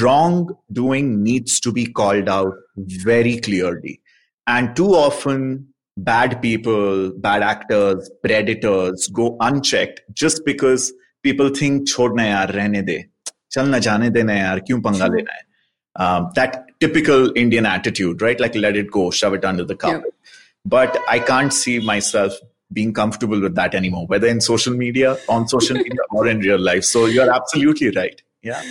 wrongdoing 0.00 1.22
needs 1.22 1.60
to 1.60 1.72
be 1.72 1.86
called 1.86 2.28
out 2.28 2.54
very 2.76 3.38
clearly. 3.38 4.00
And 4.46 4.74
too 4.76 4.94
often 4.94 5.68
bad 5.96 6.42
people 6.42 7.12
bad 7.18 7.42
actors 7.42 8.10
predators 8.22 9.08
go 9.12 9.36
unchecked 9.40 10.00
just 10.12 10.44
because 10.44 10.92
people 11.22 11.48
think 11.50 11.88
chhodna 11.88 12.24
yaar 12.30 12.48
rehne 12.56 12.84
de 12.84 12.96
chal 13.56 13.66
na 13.74 13.78
jaane 13.86 14.12
dena 14.16 14.32
yaar 14.32 14.56
kyun 14.70 14.82
panga 14.86 15.08
lena 15.12 15.36
hai 15.36 15.44
um, 16.04 16.32
that 16.38 16.56
typical 16.80 17.30
indian 17.36 17.64
attitude 17.64 18.20
right? 18.20 18.40
Like 18.40 18.56
let 18.56 18.76
it 18.76 18.90
go 18.90 19.10
shove 19.12 19.34
it 19.34 19.44
under 19.44 19.64
the 19.64 19.76
carpet. 19.76 20.12
Yeah. 20.12 20.40
but 20.72 20.98
i 21.14 21.18
can't 21.30 21.52
see 21.52 21.78
myself 21.78 22.36
being 22.72 22.92
comfortable 22.92 23.40
with 23.40 23.54
that 23.54 23.74
anymore, 23.74 24.06
whether 24.06 24.26
in 24.26 24.40
social 24.40 24.74
media, 24.74 25.16
on 25.28 25.46
social 25.48 25.76
media, 25.76 26.00
or 26.10 26.26
in 26.26 26.40
real 26.40 26.58
life. 26.58 26.84
So 26.84 27.06
you're 27.06 27.32
absolutely 27.32 27.90
right. 27.90 28.20
Yeah. 28.42 28.62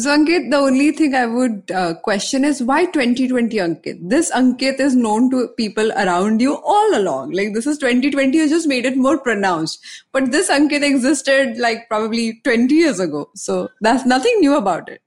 So 0.00 0.10
Ankit, 0.10 0.50
the 0.50 0.56
only 0.56 0.90
thing 0.90 1.14
I 1.14 1.26
would 1.26 1.70
uh, 1.70 1.94
question 1.94 2.44
is 2.44 2.60
why 2.60 2.86
2020 2.86 3.56
Ankit? 3.58 4.08
This 4.08 4.30
Ankit 4.32 4.80
is 4.80 4.96
known 4.96 5.30
to 5.30 5.48
people 5.56 5.92
around 5.92 6.40
you 6.40 6.56
all 6.56 6.98
along. 6.98 7.30
Like 7.30 7.54
this 7.54 7.64
is 7.64 7.78
2020, 7.78 8.36
you 8.36 8.48
just 8.48 8.66
made 8.66 8.84
it 8.84 8.96
more 8.96 9.18
pronounced. 9.18 9.78
But 10.10 10.32
this 10.32 10.50
Ankit 10.50 10.82
existed 10.82 11.58
like 11.58 11.88
probably 11.88 12.40
20 12.42 12.74
years 12.74 12.98
ago. 12.98 13.30
So 13.36 13.68
that's 13.80 14.04
nothing 14.04 14.36
new 14.40 14.56
about 14.56 14.88
it. 14.88 15.00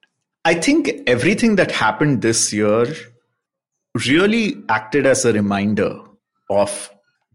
I 0.45 0.53
think 0.53 0.89
everything 1.05 1.57
that 1.57 1.71
happened 1.71 2.21
this 2.21 2.53
year 2.53 2.85
really 4.07 4.55
acted 4.69 5.05
as 5.05 5.25
a 5.25 5.33
reminder 5.33 5.99
of 6.49 6.89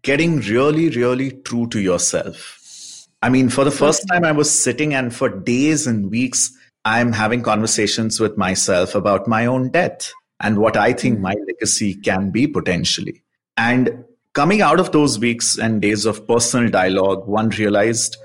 getting 0.06 0.38
really, 0.38 0.88
really 0.90 1.32
true 1.32 1.66
to 1.66 1.80
yourself. 1.80 3.08
I 3.22 3.28
mean, 3.28 3.48
for 3.48 3.64
the 3.64 3.72
first 3.72 4.06
time, 4.06 4.24
I 4.24 4.30
was 4.30 4.48
sitting 4.48 4.94
and 4.94 5.12
for 5.12 5.28
days 5.28 5.88
and 5.88 6.12
weeks, 6.12 6.56
I'm 6.84 7.12
having 7.12 7.42
conversations 7.42 8.20
with 8.20 8.38
myself 8.38 8.94
about 8.94 9.26
my 9.26 9.46
own 9.46 9.70
death 9.70 10.12
and 10.38 10.58
what 10.58 10.76
I 10.76 10.92
think 10.92 11.14
mm-hmm. 11.14 11.24
my 11.24 11.34
legacy 11.48 11.94
can 11.94 12.30
be 12.30 12.46
potentially. 12.46 13.24
And 13.56 14.04
coming 14.32 14.62
out 14.62 14.78
of 14.78 14.92
those 14.92 15.18
weeks 15.18 15.58
and 15.58 15.82
days 15.82 16.06
of 16.06 16.28
personal 16.28 16.70
dialogue, 16.70 17.26
one 17.26 17.48
realized 17.48 18.16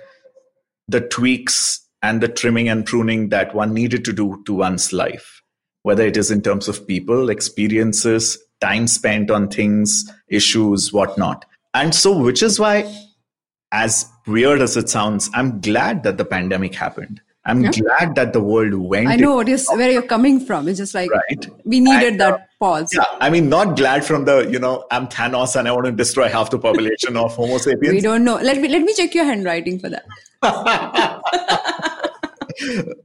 the 0.87 1.01
tweaks 1.01 1.83
and 2.03 2.21
the 2.21 2.27
trimming 2.27 2.69
and 2.69 2.85
pruning 2.85 3.29
that 3.29 3.55
one 3.55 3.73
needed 3.73 4.05
to 4.05 4.13
do 4.13 4.43
to 4.45 4.53
one's 4.53 4.93
life, 4.93 5.41
whether 5.81 6.05
it 6.05 6.15
is 6.15 6.29
in 6.29 6.43
terms 6.43 6.67
of 6.67 6.85
people, 6.85 7.31
experiences, 7.31 8.37
time 8.59 8.85
spent 8.85 9.31
on 9.31 9.47
things, 9.47 10.05
issues, 10.29 10.93
whatnot. 10.93 11.45
And 11.73 11.95
so, 11.95 12.17
which 12.17 12.43
is 12.43 12.59
why, 12.59 12.93
as 13.71 14.05
weird 14.27 14.61
as 14.61 14.75
it 14.77 14.89
sounds, 14.89 15.29
I'm 15.33 15.61
glad 15.61 16.03
that 16.03 16.17
the 16.17 16.25
pandemic 16.25 16.75
happened. 16.75 17.21
I'm 17.43 17.63
yeah. 17.63 17.71
glad 17.71 18.15
that 18.15 18.33
the 18.33 18.41
world 18.41 18.73
went. 18.75 19.07
I 19.07 19.15
know 19.15 19.35
what 19.35 19.49
is 19.49 19.67
where 19.69 19.89
you're 19.89 20.03
coming 20.03 20.39
from. 20.39 20.67
It's 20.67 20.77
just 20.77 20.93
like 20.93 21.09
right? 21.09 21.49
we 21.65 21.79
needed 21.79 22.13
and, 22.13 22.21
uh, 22.21 22.31
that 22.31 22.49
pause. 22.59 22.93
Yeah, 22.93 23.03
I 23.19 23.31
mean, 23.31 23.49
not 23.49 23.75
glad 23.75 24.05
from 24.05 24.25
the 24.25 24.47
you 24.47 24.59
know 24.59 24.85
I'm 24.91 25.07
Thanos 25.07 25.55
and 25.55 25.67
I 25.67 25.71
want 25.71 25.85
to 25.85 25.91
destroy 25.91 26.29
half 26.29 26.51
the 26.51 26.59
population 26.59 27.17
of 27.17 27.35
Homo 27.35 27.57
sapiens. 27.57 27.95
We 27.95 28.01
don't 28.01 28.23
know. 28.23 28.35
Let 28.35 28.61
me 28.61 28.67
let 28.67 28.83
me 28.83 28.93
check 28.93 29.15
your 29.15 29.25
handwriting 29.25 29.79
for 29.79 29.89
that. 29.89 30.05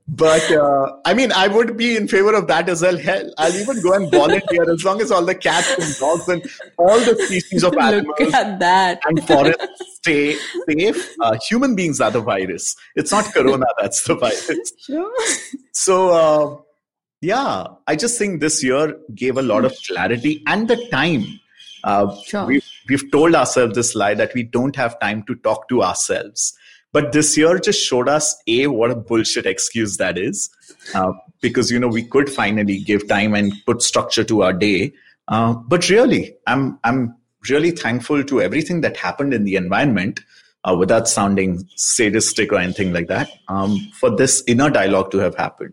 but 0.08 0.50
uh, 0.52 0.96
I 1.04 1.14
mean, 1.14 1.32
I 1.32 1.48
would 1.48 1.76
be 1.76 1.96
in 1.96 2.08
favor 2.08 2.34
of 2.34 2.46
that 2.48 2.68
as 2.68 2.82
well. 2.82 2.96
Hell, 2.96 3.32
I'll 3.38 3.54
even 3.54 3.80
go 3.82 3.92
and 3.92 4.10
volunteer 4.10 4.70
as 4.72 4.84
long 4.84 5.00
as 5.00 5.10
all 5.10 5.24
the 5.24 5.34
cats 5.34 5.74
and 5.78 5.96
dogs 5.98 6.28
and 6.28 6.42
all 6.78 6.98
the 7.00 7.16
species 7.26 7.64
of 7.64 7.76
animals 7.80 8.16
Look 8.18 8.34
at 8.34 8.58
that. 8.60 9.00
and 9.04 9.26
forests 9.26 9.96
stay 9.96 10.36
safe. 10.68 11.14
Uh, 11.20 11.38
human 11.48 11.74
beings 11.74 12.00
are 12.00 12.10
the 12.10 12.20
virus. 12.20 12.76
It's 12.94 13.12
not 13.12 13.32
corona 13.32 13.66
that's 13.80 14.04
the 14.04 14.14
virus. 14.14 14.72
Sure. 14.86 15.12
So, 15.72 16.10
uh, 16.10 16.60
yeah, 17.20 17.66
I 17.86 17.96
just 17.96 18.18
think 18.18 18.40
this 18.40 18.62
year 18.62 18.96
gave 19.14 19.36
a 19.36 19.42
lot 19.42 19.64
of 19.64 19.74
clarity 19.86 20.42
and 20.46 20.68
the 20.68 20.76
time. 20.90 21.24
Uh, 21.84 22.14
sure. 22.22 22.46
we've, 22.46 22.66
we've 22.88 23.10
told 23.12 23.34
ourselves 23.34 23.74
this 23.74 23.94
lie 23.94 24.14
that 24.14 24.32
we 24.34 24.42
don't 24.42 24.74
have 24.76 24.98
time 25.00 25.22
to 25.24 25.34
talk 25.36 25.68
to 25.68 25.82
ourselves 25.82 26.56
but 26.92 27.12
this 27.12 27.36
year 27.36 27.58
just 27.58 27.80
showed 27.84 28.08
us 28.08 28.36
a 28.46 28.66
what 28.66 28.90
a 28.90 28.96
bullshit 28.96 29.46
excuse 29.46 29.96
that 29.98 30.18
is, 30.18 30.50
uh, 30.94 31.12
because 31.40 31.70
you 31.70 31.78
know 31.78 31.88
we 31.88 32.02
could 32.02 32.30
finally 32.30 32.78
give 32.78 33.08
time 33.08 33.34
and 33.34 33.52
put 33.66 33.82
structure 33.82 34.24
to 34.24 34.42
our 34.42 34.52
day. 34.52 34.92
Uh, 35.28 35.54
but 35.54 35.88
really, 35.88 36.36
I'm 36.46 36.78
I'm 36.84 37.16
really 37.50 37.70
thankful 37.70 38.24
to 38.24 38.40
everything 38.40 38.80
that 38.80 38.96
happened 38.96 39.34
in 39.34 39.44
the 39.44 39.56
environment. 39.56 40.20
Uh, 40.64 40.74
without 40.74 41.06
sounding 41.06 41.64
sadistic 41.76 42.52
or 42.52 42.58
anything 42.58 42.92
like 42.92 43.06
that, 43.06 43.30
um, 43.46 43.78
for 44.00 44.10
this 44.16 44.42
inner 44.48 44.68
dialogue 44.68 45.12
to 45.12 45.18
have 45.18 45.36
happened. 45.36 45.72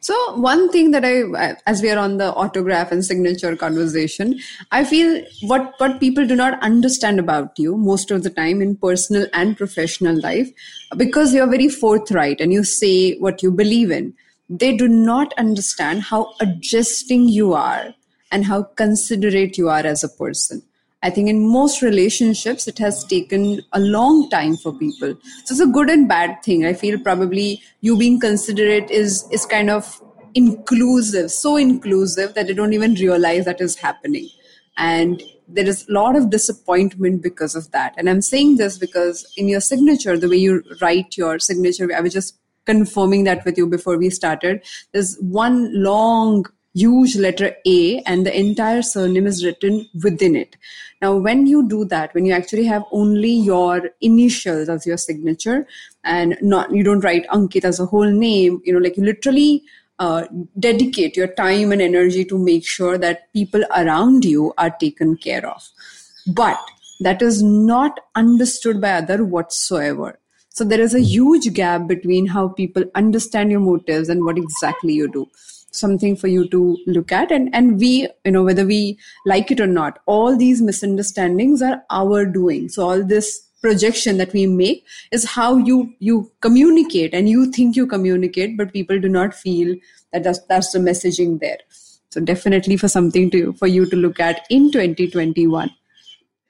So 0.00 0.36
one 0.36 0.70
thing 0.70 0.92
that 0.92 1.04
I, 1.04 1.56
as 1.66 1.82
we 1.82 1.90
are 1.90 1.98
on 1.98 2.18
the 2.18 2.32
autograph 2.34 2.92
and 2.92 3.04
signature 3.04 3.56
conversation, 3.56 4.38
I 4.70 4.84
feel 4.84 5.24
what 5.42 5.74
what 5.78 5.98
people 5.98 6.26
do 6.26 6.36
not 6.36 6.62
understand 6.62 7.18
about 7.18 7.58
you 7.58 7.76
most 7.76 8.10
of 8.10 8.22
the 8.22 8.30
time 8.30 8.62
in 8.62 8.76
personal 8.76 9.26
and 9.32 9.56
professional 9.56 10.20
life, 10.20 10.48
because 10.96 11.34
you're 11.34 11.50
very 11.50 11.68
forthright 11.68 12.40
and 12.40 12.52
you 12.52 12.62
say 12.62 13.16
what 13.18 13.42
you 13.42 13.50
believe 13.50 13.90
in. 13.90 14.14
They 14.48 14.76
do 14.76 14.86
not 14.86 15.34
understand 15.36 16.02
how 16.02 16.34
adjusting 16.40 17.28
you 17.28 17.54
are 17.54 17.94
and 18.30 18.44
how 18.44 18.62
considerate 18.62 19.58
you 19.58 19.68
are 19.68 19.84
as 19.84 20.04
a 20.04 20.08
person. 20.08 20.62
I 21.06 21.10
think 21.10 21.28
in 21.28 21.48
most 21.48 21.82
relationships, 21.82 22.66
it 22.66 22.78
has 22.78 23.04
taken 23.04 23.60
a 23.72 23.78
long 23.78 24.28
time 24.28 24.56
for 24.56 24.72
people. 24.72 25.14
So 25.44 25.52
it's 25.52 25.60
a 25.60 25.66
good 25.66 25.88
and 25.88 26.08
bad 26.08 26.42
thing. 26.42 26.66
I 26.66 26.72
feel 26.72 26.98
probably 26.98 27.62
you 27.80 27.96
being 27.96 28.18
considerate 28.18 28.90
is 28.90 29.24
is 29.30 29.46
kind 29.46 29.70
of 29.70 30.02
inclusive, 30.34 31.30
so 31.30 31.56
inclusive 31.56 32.34
that 32.34 32.48
they 32.48 32.54
don't 32.54 32.72
even 32.72 32.94
realize 32.94 33.44
that 33.44 33.60
is 33.60 33.76
happening. 33.76 34.28
And 34.76 35.22
there 35.46 35.68
is 35.68 35.88
a 35.88 35.92
lot 35.92 36.16
of 36.16 36.28
disappointment 36.30 37.22
because 37.22 37.54
of 37.54 37.70
that. 37.70 37.94
And 37.96 38.10
I'm 38.10 38.20
saying 38.20 38.56
this 38.56 38.76
because 38.76 39.24
in 39.36 39.48
your 39.48 39.60
signature, 39.60 40.18
the 40.18 40.28
way 40.28 40.36
you 40.38 40.64
write 40.80 41.16
your 41.16 41.38
signature, 41.38 41.88
I 41.96 42.00
was 42.00 42.14
just 42.14 42.36
confirming 42.64 43.22
that 43.24 43.44
with 43.44 43.56
you 43.56 43.68
before 43.68 43.96
we 43.96 44.10
started. 44.10 44.66
There's 44.92 45.16
one 45.20 45.70
long 45.72 46.46
huge 46.76 47.16
letter 47.16 47.56
A 47.66 48.00
and 48.00 48.26
the 48.26 48.38
entire 48.38 48.82
surname 48.82 49.26
is 49.26 49.44
written 49.44 49.88
within 50.04 50.36
it. 50.36 50.56
Now, 51.00 51.16
when 51.16 51.46
you 51.46 51.66
do 51.68 51.84
that, 51.86 52.14
when 52.14 52.26
you 52.26 52.34
actually 52.34 52.66
have 52.66 52.84
only 52.92 53.30
your 53.30 53.90
initials 54.00 54.68
as 54.68 54.86
your 54.86 54.98
signature 54.98 55.66
and 56.04 56.36
not, 56.42 56.70
you 56.72 56.84
don't 56.84 57.04
write 57.04 57.26
Ankit 57.28 57.64
as 57.64 57.80
a 57.80 57.86
whole 57.86 58.10
name, 58.10 58.60
you 58.64 58.74
know, 58.74 58.78
like 58.78 58.96
you 58.96 59.04
literally 59.04 59.62
uh, 59.98 60.26
dedicate 60.58 61.16
your 61.16 61.28
time 61.28 61.72
and 61.72 61.80
energy 61.80 62.24
to 62.26 62.38
make 62.38 62.66
sure 62.66 62.98
that 62.98 63.32
people 63.32 63.64
around 63.74 64.26
you 64.26 64.52
are 64.58 64.70
taken 64.70 65.16
care 65.16 65.48
of. 65.48 65.66
But 66.26 66.58
that 67.00 67.22
is 67.22 67.42
not 67.42 68.00
understood 68.14 68.80
by 68.82 68.92
other 68.92 69.24
whatsoever. 69.24 70.18
So 70.50 70.64
there 70.64 70.80
is 70.80 70.94
a 70.94 71.02
huge 71.02 71.52
gap 71.54 71.86
between 71.86 72.26
how 72.26 72.48
people 72.48 72.84
understand 72.94 73.50
your 73.50 73.60
motives 73.60 74.08
and 74.08 74.24
what 74.24 74.38
exactly 74.38 74.92
you 74.92 75.10
do 75.10 75.26
something 75.76 76.16
for 76.16 76.28
you 76.28 76.48
to 76.48 76.76
look 76.86 77.12
at. 77.12 77.30
And 77.30 77.54
and 77.54 77.78
we 77.78 78.08
you 78.24 78.32
know 78.32 78.42
whether 78.42 78.66
we 78.66 78.98
like 79.24 79.50
it 79.50 79.60
or 79.60 79.66
not 79.66 79.98
all 80.06 80.36
these 80.36 80.62
misunderstandings 80.62 81.62
are 81.62 81.82
our 81.90 82.24
doing. 82.24 82.68
So 82.68 82.88
all 82.88 83.04
this 83.04 83.42
projection 83.62 84.18
that 84.18 84.32
we 84.32 84.46
make 84.46 84.84
is 85.12 85.24
how 85.24 85.56
you 85.56 85.92
you 85.98 86.30
communicate 86.40 87.14
and 87.14 87.28
you 87.28 87.50
think 87.52 87.76
you 87.76 87.86
communicate 87.86 88.56
but 88.56 88.72
people 88.72 89.00
do 89.00 89.08
not 89.08 89.34
feel 89.34 89.74
that 90.12 90.22
that's, 90.22 90.40
that's 90.46 90.72
the 90.72 90.78
messaging 90.78 91.40
there. 91.40 91.58
So 92.10 92.20
definitely 92.20 92.76
for 92.76 92.88
something 92.88 93.30
to 93.30 93.52
for 93.54 93.66
you 93.66 93.88
to 93.90 93.96
look 93.96 94.20
at 94.20 94.46
in 94.50 94.70
2021 94.70 95.70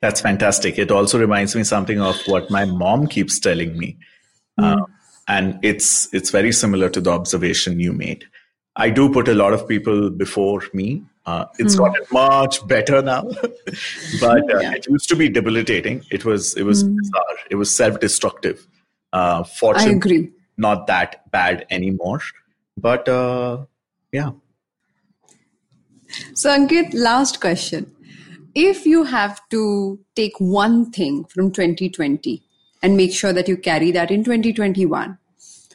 that's 0.03 0.21
fantastic. 0.21 0.79
It 0.79 0.91
also 0.91 1.19
reminds 1.19 1.57
me 1.57 1.65
something 1.65 2.01
of 2.01 2.21
what 2.27 2.51
my 2.51 2.67
mom 2.67 3.07
keeps 3.07 3.41
telling 3.41 3.79
me. 3.79 3.97
Mm. 4.61 4.83
uh, 4.83 4.87
and 5.29 5.59
it's 5.63 6.13
it's 6.15 6.31
very 6.31 6.53
similar 6.53 6.89
to 6.89 7.01
the 7.01 7.11
observation 7.11 7.81
you 7.81 7.93
made 7.93 8.25
I 8.77 8.91
do 8.91 9.11
put 9.11 9.27
a 9.29 9.35
lot 9.35 9.53
of 9.53 9.67
people 9.67 10.11
before 10.11 10.63
me. 10.75 11.03
Uh, 11.25 11.47
it's 11.59 11.75
mm. 11.75 11.79
gotten 11.79 12.05
much 12.13 12.67
better 12.69 13.03
now, 13.03 13.23
but 14.21 14.55
uh, 14.55 14.61
yeah. 14.61 14.75
it 14.75 14.87
used 14.87 15.09
to 15.09 15.17
be 15.17 15.29
debilitating. 15.29 16.05
It 16.11 16.25
was 16.25 16.55
it 16.55 16.63
was 16.63 16.85
mm. 16.85 16.97
bizarre. 16.97 17.37
It 17.51 17.57
was 17.57 17.75
self 17.77 17.99
destructive. 17.99 18.67
Uh, 19.13 19.43
fortunately, 19.43 19.93
I 19.93 19.97
agree. 19.97 20.33
Not 20.57 20.87
that 20.87 21.31
bad 21.31 21.67
anymore. 21.71 22.21
but 22.77 23.09
uh, 23.09 23.65
yeah. 24.13 24.31
So, 26.35 26.51
Ankit, 26.51 26.95
last 26.95 27.41
question. 27.41 27.93
If 28.55 28.87
you 28.87 29.05
have 29.05 29.41
to 29.51 29.99
take 30.15 30.39
one 30.39 30.91
thing 30.91 31.25
from 31.25 31.51
2020 31.51 32.43
and 32.83 32.97
make 32.97 33.13
sure 33.13 33.33
that 33.33 33.49
you 33.49 33.57
carry 33.57 33.91
that 33.91 34.11
in 34.11 34.25
2021, 34.25 35.19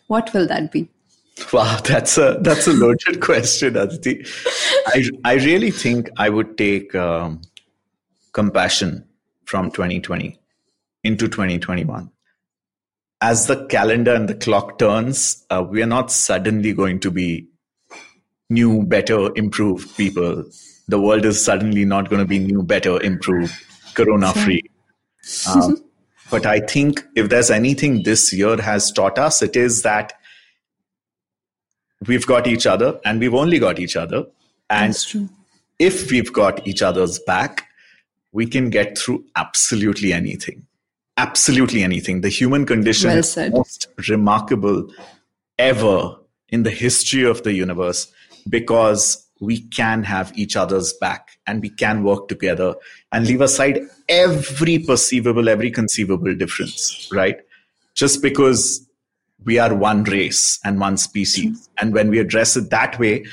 what 0.07 0.33
will 0.33 0.47
that 0.47 0.71
be? 0.71 0.89
Wow, 1.53 1.79
that's 1.83 2.17
a 2.17 2.37
that's 2.41 2.67
a 2.67 2.73
loaded 2.73 3.19
question, 3.21 3.75
Aditi. 3.75 4.25
I 4.87 5.09
I 5.23 5.33
really 5.35 5.71
think 5.71 6.09
I 6.17 6.29
would 6.29 6.57
take 6.57 6.93
um, 6.93 7.41
compassion 8.33 9.05
from 9.45 9.71
2020 9.71 10.39
into 11.03 11.27
2021. 11.27 12.11
As 13.21 13.47
the 13.47 13.65
calendar 13.67 14.13
and 14.15 14.27
the 14.27 14.35
clock 14.35 14.79
turns, 14.79 15.45
uh, 15.49 15.63
we 15.67 15.81
are 15.83 15.87
not 15.87 16.11
suddenly 16.11 16.73
going 16.73 16.99
to 17.01 17.11
be 17.11 17.47
new, 18.49 18.83
better, 18.83 19.29
improved 19.35 19.95
people. 19.95 20.43
The 20.87 20.99
world 20.99 21.25
is 21.25 21.43
suddenly 21.43 21.85
not 21.85 22.09
going 22.09 22.21
to 22.21 22.27
be 22.27 22.39
new, 22.39 22.63
better, 22.63 23.01
improved, 23.01 23.53
corona 23.93 24.33
free. 24.33 24.63
Um, 25.47 25.77
but 26.31 26.45
I 26.45 26.61
think 26.61 27.03
if 27.15 27.29
there's 27.29 27.51
anything 27.51 28.03
this 28.03 28.33
year 28.33 28.59
has 28.61 28.91
taught 28.91 29.19
us, 29.19 29.41
it 29.41 29.55
is 29.55 29.83
that 29.83 30.13
we've 32.07 32.25
got 32.25 32.47
each 32.47 32.65
other 32.65 32.99
and 33.05 33.19
we've 33.19 33.33
only 33.33 33.59
got 33.59 33.79
each 33.79 33.95
other. 33.95 34.25
And 34.69 34.95
if 35.79 36.11
we've 36.11 36.31
got 36.31 36.65
each 36.67 36.81
other's 36.81 37.19
back, 37.19 37.67
we 38.31 38.45
can 38.45 38.69
get 38.69 38.97
through 38.97 39.25
absolutely 39.35 40.13
anything. 40.13 40.65
Absolutely 41.17 41.83
anything. 41.83 42.21
The 42.21 42.29
human 42.29 42.65
condition 42.65 43.09
well 43.09 43.19
is 43.19 43.37
most 43.51 43.87
remarkable 44.07 44.89
ever 45.59 46.15
in 46.49 46.63
the 46.63 46.71
history 46.71 47.23
of 47.23 47.43
the 47.43 47.53
universe 47.53 48.11
because 48.49 49.27
we 49.39 49.59
can 49.59 50.03
have 50.03 50.31
each 50.37 50.55
other's 50.55 50.93
back 50.93 51.37
and 51.47 51.61
we 51.61 51.69
can 51.69 52.03
work 52.03 52.27
together 52.27 52.75
and 53.11 53.27
leave 53.27 53.41
aside 53.41 53.81
every 54.07 54.79
perceivable, 54.79 55.49
every 55.49 55.71
conceivable 55.71 56.33
difference, 56.35 57.09
right? 57.11 57.37
Just 57.95 58.21
because 58.21 58.87
we 59.45 59.57
are 59.59 59.73
one 59.73 60.03
race 60.03 60.59
and 60.63 60.79
one 60.79 60.97
species. 60.97 61.69
And 61.77 61.93
when 61.93 62.09
we 62.09 62.19
address 62.19 62.55
it 62.55 62.69
that 62.69 62.99
way, 62.99 63.25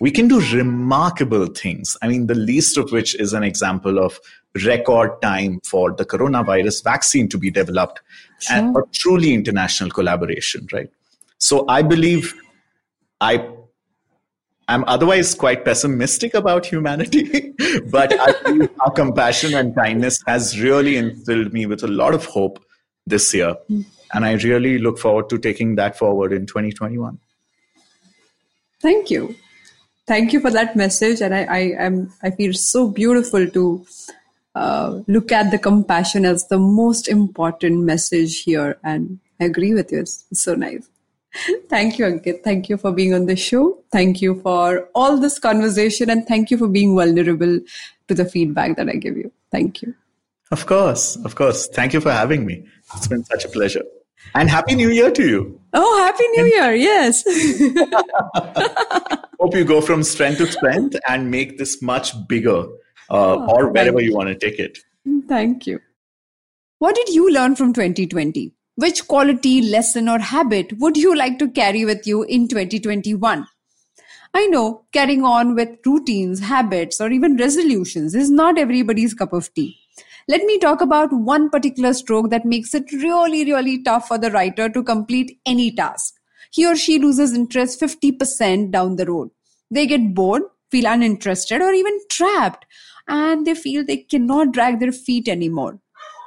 we 0.00 0.10
can 0.10 0.26
do 0.26 0.40
remarkable 0.52 1.46
things. 1.46 1.96
I 2.02 2.08
mean, 2.08 2.26
the 2.26 2.34
least 2.34 2.76
of 2.76 2.90
which 2.90 3.14
is 3.14 3.32
an 3.32 3.44
example 3.44 3.98
of 3.98 4.18
record 4.64 5.22
time 5.22 5.60
for 5.64 5.92
the 5.92 6.04
coronavirus 6.04 6.82
vaccine 6.82 7.28
to 7.28 7.38
be 7.38 7.50
developed 7.50 8.00
sure. 8.40 8.56
and 8.56 8.76
a 8.76 8.82
truly 8.92 9.32
international 9.32 9.90
collaboration, 9.90 10.66
right? 10.72 10.90
So 11.38 11.64
I 11.68 11.82
believe 11.82 12.34
I 13.20 13.48
I'm 14.68 14.84
otherwise 14.86 15.34
quite 15.34 15.64
pessimistic 15.64 16.34
about 16.34 16.66
humanity, 16.66 17.52
but 17.90 18.18
I 18.18 18.32
believe 18.42 18.70
our 18.80 18.90
compassion 18.92 19.54
and 19.54 19.74
kindness 19.74 20.20
has 20.26 20.58
really 20.60 20.96
instilled 20.96 21.52
me 21.52 21.66
with 21.66 21.82
a 21.82 21.88
lot 21.88 22.14
of 22.14 22.24
hope 22.24 22.64
this 23.06 23.34
year. 23.34 23.56
Mm. 23.70 23.84
And 24.12 24.24
I 24.24 24.32
really 24.34 24.78
look 24.78 24.98
forward 24.98 25.28
to 25.30 25.38
taking 25.38 25.76
that 25.76 25.96
forward 25.96 26.32
in 26.32 26.46
2021. 26.46 27.18
Thank 28.80 29.10
you. 29.10 29.34
Thank 30.06 30.32
you 30.32 30.40
for 30.40 30.50
that 30.50 30.76
message. 30.76 31.20
And 31.20 31.34
I, 31.34 31.44
I 31.44 31.58
am 31.78 32.12
I 32.22 32.30
feel 32.30 32.52
so 32.52 32.88
beautiful 32.88 33.48
to 33.48 33.86
uh, 34.54 35.00
look 35.06 35.32
at 35.32 35.50
the 35.50 35.58
compassion 35.58 36.24
as 36.24 36.48
the 36.48 36.58
most 36.58 37.08
important 37.08 37.84
message 37.84 38.42
here. 38.42 38.78
And 38.82 39.20
I 39.40 39.44
agree 39.44 39.72
with 39.72 39.92
you. 39.92 40.00
It's, 40.00 40.24
it's 40.30 40.42
so 40.42 40.54
nice. 40.54 40.88
Thank 41.68 41.98
you, 41.98 42.04
Ankit. 42.04 42.42
Thank 42.42 42.68
you 42.68 42.76
for 42.76 42.92
being 42.92 43.14
on 43.14 43.26
the 43.26 43.36
show. 43.36 43.78
Thank 43.90 44.20
you 44.20 44.40
for 44.42 44.88
all 44.94 45.18
this 45.18 45.38
conversation 45.38 46.10
and 46.10 46.26
thank 46.26 46.50
you 46.50 46.58
for 46.58 46.68
being 46.68 46.94
vulnerable 46.94 47.60
to 48.08 48.14
the 48.14 48.26
feedback 48.26 48.76
that 48.76 48.88
I 48.88 48.96
give 48.96 49.16
you. 49.16 49.32
Thank 49.50 49.80
you. 49.80 49.94
Of 50.50 50.66
course. 50.66 51.16
Of 51.24 51.34
course. 51.34 51.68
Thank 51.68 51.94
you 51.94 52.00
for 52.02 52.12
having 52.12 52.44
me. 52.44 52.66
It's 52.96 53.08
been 53.08 53.24
such 53.24 53.46
a 53.46 53.48
pleasure. 53.48 53.84
And 54.34 54.48
Happy 54.48 54.74
New 54.74 54.90
Year 54.90 55.10
to 55.10 55.26
you. 55.26 55.60
Oh, 55.74 56.02
Happy 56.02 56.24
New 56.36 56.46
Year. 56.46 56.74
Yes. 56.74 57.24
Hope 59.40 59.54
you 59.54 59.64
go 59.64 59.80
from 59.80 60.02
strength 60.02 60.38
to 60.38 60.46
strength 60.46 60.96
and 61.08 61.30
make 61.30 61.58
this 61.58 61.82
much 61.82 62.12
bigger 62.28 62.64
uh, 63.10 63.12
oh, 63.36 63.46
or 63.48 63.70
wherever 63.70 64.00
you 64.00 64.14
want 64.14 64.28
to 64.28 64.34
take 64.34 64.58
it. 64.58 64.78
Thank 65.28 65.66
you. 65.66 65.80
What 66.78 66.94
did 66.94 67.08
you 67.08 67.30
learn 67.30 67.56
from 67.56 67.72
2020? 67.72 68.52
Which 68.76 69.06
quality, 69.06 69.60
lesson, 69.60 70.08
or 70.08 70.18
habit 70.18 70.78
would 70.78 70.96
you 70.96 71.14
like 71.14 71.38
to 71.38 71.50
carry 71.50 71.84
with 71.84 72.06
you 72.06 72.22
in 72.22 72.48
2021? 72.48 73.46
I 74.34 74.46
know 74.46 74.86
carrying 74.92 75.24
on 75.24 75.54
with 75.54 75.78
routines, 75.84 76.40
habits, 76.40 77.00
or 77.00 77.10
even 77.10 77.36
resolutions 77.36 78.14
is 78.14 78.30
not 78.30 78.58
everybody's 78.58 79.12
cup 79.12 79.34
of 79.34 79.52
tea. 79.52 79.78
Let 80.32 80.44
me 80.44 80.58
talk 80.58 80.80
about 80.80 81.12
one 81.12 81.50
particular 81.50 81.92
stroke 81.92 82.30
that 82.30 82.46
makes 82.46 82.72
it 82.74 82.90
really, 82.90 83.44
really 83.44 83.82
tough 83.82 84.08
for 84.08 84.16
the 84.16 84.30
writer 84.30 84.70
to 84.70 84.82
complete 84.82 85.38
any 85.44 85.70
task. 85.70 86.14
He 86.50 86.64
or 86.66 86.74
she 86.74 86.98
loses 86.98 87.34
interest 87.34 87.78
50% 87.78 88.70
down 88.70 88.96
the 88.96 89.04
road. 89.04 89.28
They 89.70 89.86
get 89.86 90.14
bored, 90.14 90.44
feel 90.70 90.86
uninterested, 90.86 91.60
or 91.60 91.74
even 91.74 91.98
trapped, 92.10 92.64
and 93.06 93.46
they 93.46 93.54
feel 93.54 93.84
they 93.84 93.98
cannot 93.98 94.52
drag 94.52 94.80
their 94.80 94.90
feet 94.90 95.28
anymore. 95.28 95.80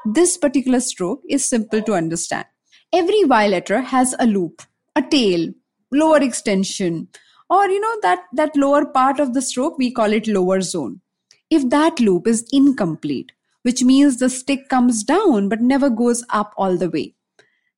This 0.06 0.38
particular 0.38 0.82
stroke 0.82 1.24
is 1.28 1.44
simple 1.44 1.82
to 1.82 1.96
understand. 1.96 2.46
Every 2.94 3.24
Y 3.24 3.48
letter 3.48 3.82
has 3.82 4.14
a 4.20 4.28
loop, 4.28 4.62
a 4.96 5.02
tail, 5.02 5.52
lower 5.92 6.22
extension, 6.22 7.08
or 7.50 7.66
you 7.70 7.82
know 7.82 7.98
that 8.04 8.26
that 8.34 8.56
lower 8.56 8.86
part 8.86 9.20
of 9.20 9.34
the 9.34 9.42
stroke 9.42 9.80
we 9.80 9.90
call 9.90 10.14
it 10.14 10.28
lower 10.28 10.62
zone. 10.62 11.02
If 11.50 11.68
that 11.72 12.00
loop 12.00 12.28
is 12.28 12.48
incomplete, 12.52 13.32
which 13.66 13.84
means 13.84 14.18
the 14.18 14.30
stick 14.30 14.70
comes 14.70 15.04
down 15.04 15.50
but 15.50 15.60
never 15.60 15.90
goes 15.90 16.24
up 16.30 16.54
all 16.56 16.78
the 16.78 16.90
way. 16.90 17.16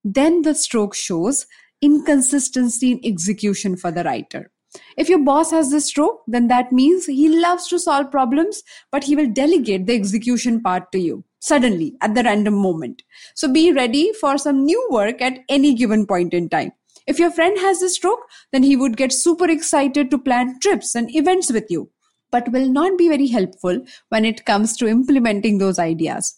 Then 0.04 0.42
the 0.42 0.54
stroke 0.54 0.94
shows 0.94 1.46
inconsistency 1.82 2.92
in 2.92 3.00
execution 3.06 3.78
for 3.78 3.90
the 3.90 4.04
writer. 4.04 4.52
If 4.98 5.08
your 5.08 5.24
boss 5.24 5.52
has 5.52 5.72
this 5.72 5.86
stroke, 5.86 6.24
then 6.28 6.50
that 6.50 6.74
means 6.74 7.06
he 7.06 7.30
loves 7.30 7.70
to 7.70 7.80
solve 7.80 8.12
problems, 8.12 8.64
but 8.92 9.06
he 9.06 9.16
will 9.16 9.32
delegate 9.32 9.88
the 9.88 9.96
execution 9.96 10.62
part 10.62 10.92
to 10.92 11.00
you 11.00 11.24
suddenly 11.40 11.96
at 12.02 12.16
the 12.16 12.24
random 12.24 12.56
moment. 12.56 13.04
So 13.34 13.52
be 13.52 13.72
ready 13.72 14.12
for 14.20 14.38
some 14.38 14.66
new 14.66 14.86
work 14.92 15.22
at 15.22 15.40
any 15.48 15.74
given 15.74 16.06
point 16.06 16.34
in 16.34 16.50
time. 16.50 16.74
If 17.08 17.18
your 17.18 17.32
friend 17.32 17.58
has 17.60 17.80
this 17.80 17.96
stroke, 17.96 18.28
then 18.52 18.64
he 18.64 18.76
would 18.76 18.98
get 18.98 19.14
super 19.14 19.50
excited 19.50 20.12
to 20.12 20.18
plan 20.18 20.60
trips 20.60 20.96
and 20.96 21.16
events 21.16 21.50
with 21.50 21.68
you 21.70 21.90
but 22.38 22.52
will 22.52 22.70
not 22.70 22.98
be 22.98 23.10
very 23.10 23.28
helpful 23.28 23.80
when 24.10 24.26
it 24.26 24.46
comes 24.46 24.78
to 24.78 24.88
implementing 24.88 25.58
those 25.58 25.80
ideas. 25.80 26.36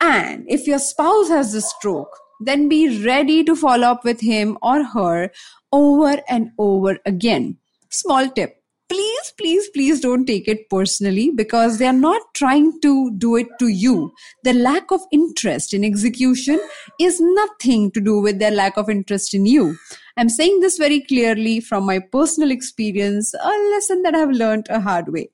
And 0.00 0.44
if 0.48 0.66
your 0.66 0.78
spouse 0.78 1.28
has 1.28 1.54
a 1.54 1.60
stroke, 1.60 2.16
then 2.40 2.68
be 2.68 3.04
ready 3.04 3.42
to 3.44 3.56
follow 3.56 3.88
up 3.88 4.04
with 4.04 4.20
him 4.20 4.58
or 4.62 4.84
her 4.84 5.30
over 5.72 6.20
and 6.28 6.50
over 6.58 6.98
again. 7.06 7.56
Small 7.88 8.28
tip 8.28 8.61
please, 8.92 9.32
please, 9.38 9.68
please 9.70 10.00
don't 10.00 10.26
take 10.26 10.46
it 10.46 10.68
personally 10.68 11.30
because 11.30 11.78
they 11.78 11.86
are 11.86 11.94
not 11.94 12.20
trying 12.34 12.78
to 12.82 13.10
do 13.12 13.36
it 13.36 13.46
to 13.58 13.68
you. 13.68 14.12
The 14.44 14.52
lack 14.52 14.90
of 14.90 15.00
interest 15.10 15.72
in 15.72 15.82
execution 15.82 16.60
is 17.00 17.18
nothing 17.18 17.90
to 17.92 18.00
do 18.02 18.20
with 18.20 18.38
their 18.38 18.50
lack 18.50 18.76
of 18.76 18.90
interest 18.90 19.32
in 19.32 19.46
you. 19.46 19.78
I'm 20.18 20.28
saying 20.28 20.60
this 20.60 20.76
very 20.76 21.00
clearly 21.00 21.60
from 21.60 21.86
my 21.86 22.00
personal 22.00 22.50
experience, 22.50 23.32
a 23.32 23.48
lesson 23.70 24.02
that 24.02 24.14
I've 24.14 24.30
learned 24.30 24.66
a 24.68 24.78
hard 24.78 25.08
way. 25.08 25.30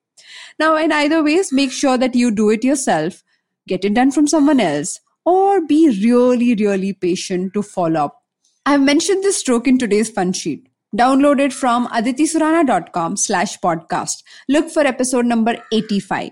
Now, 0.61 0.77
in 0.77 0.93
either 0.93 1.25
ways, 1.25 1.53
make 1.53 1.73
sure 1.73 1.99
that 1.99 2.15
you 2.15 2.31
do 2.31 2.51
it 2.51 2.63
yourself, 2.63 3.25
get 3.67 3.85
it 3.85 3.95
done 3.95 4.13
from 4.13 4.29
someone 4.29 4.61
else, 4.61 5.01
or 5.25 5.67
be 5.67 5.89
really, 5.89 6.55
really 6.55 6.93
patient 6.93 7.55
to 7.55 7.63
follow 7.65 8.05
up. 8.05 8.23
I've 8.65 8.83
mentioned 8.83 9.25
this 9.25 9.41
stroke 9.41 9.67
in 9.67 9.79
today's 9.79 10.11
fun 10.11 10.33
sheet. 10.33 10.68
Download 10.97 11.39
it 11.39 11.53
from 11.53 11.87
aditisurana.com 11.89 13.17
slash 13.17 13.59
podcast. 13.59 14.23
Look 14.49 14.71
for 14.71 14.87
episode 14.87 15.27
number 15.27 15.63
85. 15.73 16.31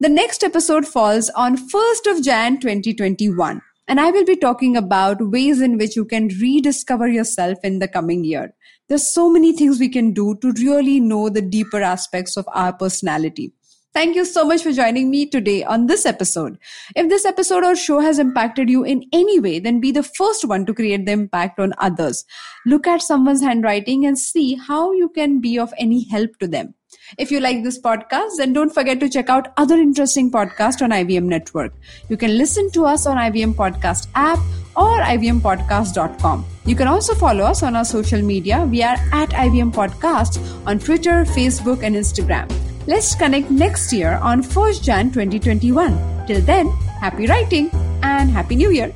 The 0.00 0.08
next 0.08 0.42
episode 0.42 0.86
falls 0.86 1.28
on 1.30 1.56
1st 1.56 2.10
of 2.10 2.24
Jan 2.24 2.58
2021 2.58 3.60
and 3.88 4.00
I 4.00 4.10
will 4.10 4.24
be 4.24 4.36
talking 4.36 4.76
about 4.76 5.30
ways 5.30 5.60
in 5.60 5.76
which 5.76 5.96
you 5.96 6.04
can 6.04 6.28
rediscover 6.40 7.08
yourself 7.08 7.58
in 7.62 7.78
the 7.78 7.88
coming 7.88 8.24
year. 8.24 8.54
There's 8.88 9.12
so 9.12 9.28
many 9.28 9.52
things 9.52 9.78
we 9.78 9.88
can 9.88 10.12
do 10.12 10.36
to 10.36 10.52
really 10.52 10.98
know 10.98 11.28
the 11.28 11.42
deeper 11.42 11.82
aspects 11.82 12.36
of 12.36 12.48
our 12.54 12.72
personality. 12.72 13.52
Thank 13.94 14.16
you 14.16 14.24
so 14.24 14.46
much 14.46 14.62
for 14.62 14.72
joining 14.72 15.10
me 15.10 15.26
today 15.26 15.64
on 15.64 15.86
this 15.86 16.06
episode. 16.06 16.58
If 16.96 17.10
this 17.10 17.26
episode 17.26 17.62
or 17.62 17.76
show 17.76 18.00
has 18.00 18.18
impacted 18.18 18.70
you 18.70 18.84
in 18.84 19.04
any 19.12 19.38
way, 19.38 19.58
then 19.58 19.80
be 19.80 19.92
the 19.92 20.02
first 20.02 20.46
one 20.46 20.64
to 20.64 20.72
create 20.72 21.04
the 21.04 21.12
impact 21.12 21.60
on 21.60 21.74
others. 21.76 22.24
Look 22.64 22.86
at 22.86 23.02
someone's 23.02 23.42
handwriting 23.42 24.06
and 24.06 24.18
see 24.18 24.54
how 24.54 24.92
you 24.92 25.10
can 25.10 25.40
be 25.42 25.58
of 25.58 25.74
any 25.78 26.04
help 26.04 26.38
to 26.38 26.48
them. 26.48 26.72
If 27.18 27.30
you 27.30 27.40
like 27.40 27.62
this 27.62 27.78
podcast, 27.78 28.38
then 28.38 28.54
don't 28.54 28.72
forget 28.72 28.98
to 29.00 29.10
check 29.10 29.28
out 29.28 29.52
other 29.58 29.76
interesting 29.76 30.30
podcasts 30.30 30.80
on 30.80 30.90
IVM 30.90 31.24
Network. 31.24 31.74
You 32.08 32.16
can 32.16 32.38
listen 32.38 32.70
to 32.72 32.86
us 32.86 33.06
on 33.06 33.18
IVM 33.18 33.54
Podcast 33.54 34.08
app 34.14 34.38
or 34.74 35.00
ivmpodcast.com. 35.00 36.46
You 36.64 36.76
can 36.76 36.88
also 36.88 37.14
follow 37.14 37.44
us 37.44 37.62
on 37.62 37.76
our 37.76 37.84
social 37.84 38.22
media. 38.22 38.64
We 38.64 38.82
are 38.82 38.96
at 39.12 39.30
IVM 39.30 39.72
Podcast 39.74 40.40
on 40.66 40.78
Twitter, 40.78 41.24
Facebook, 41.24 41.82
and 41.82 41.94
Instagram. 41.94 42.71
Let's 42.84 43.14
connect 43.14 43.48
next 43.48 43.92
year 43.92 44.18
on 44.20 44.42
1st 44.42 44.82
Jan 44.82 45.10
2021. 45.12 46.26
Till 46.26 46.40
then, 46.40 46.68
happy 47.00 47.28
writing 47.28 47.70
and 48.02 48.28
Happy 48.28 48.56
New 48.56 48.72
Year! 48.72 48.92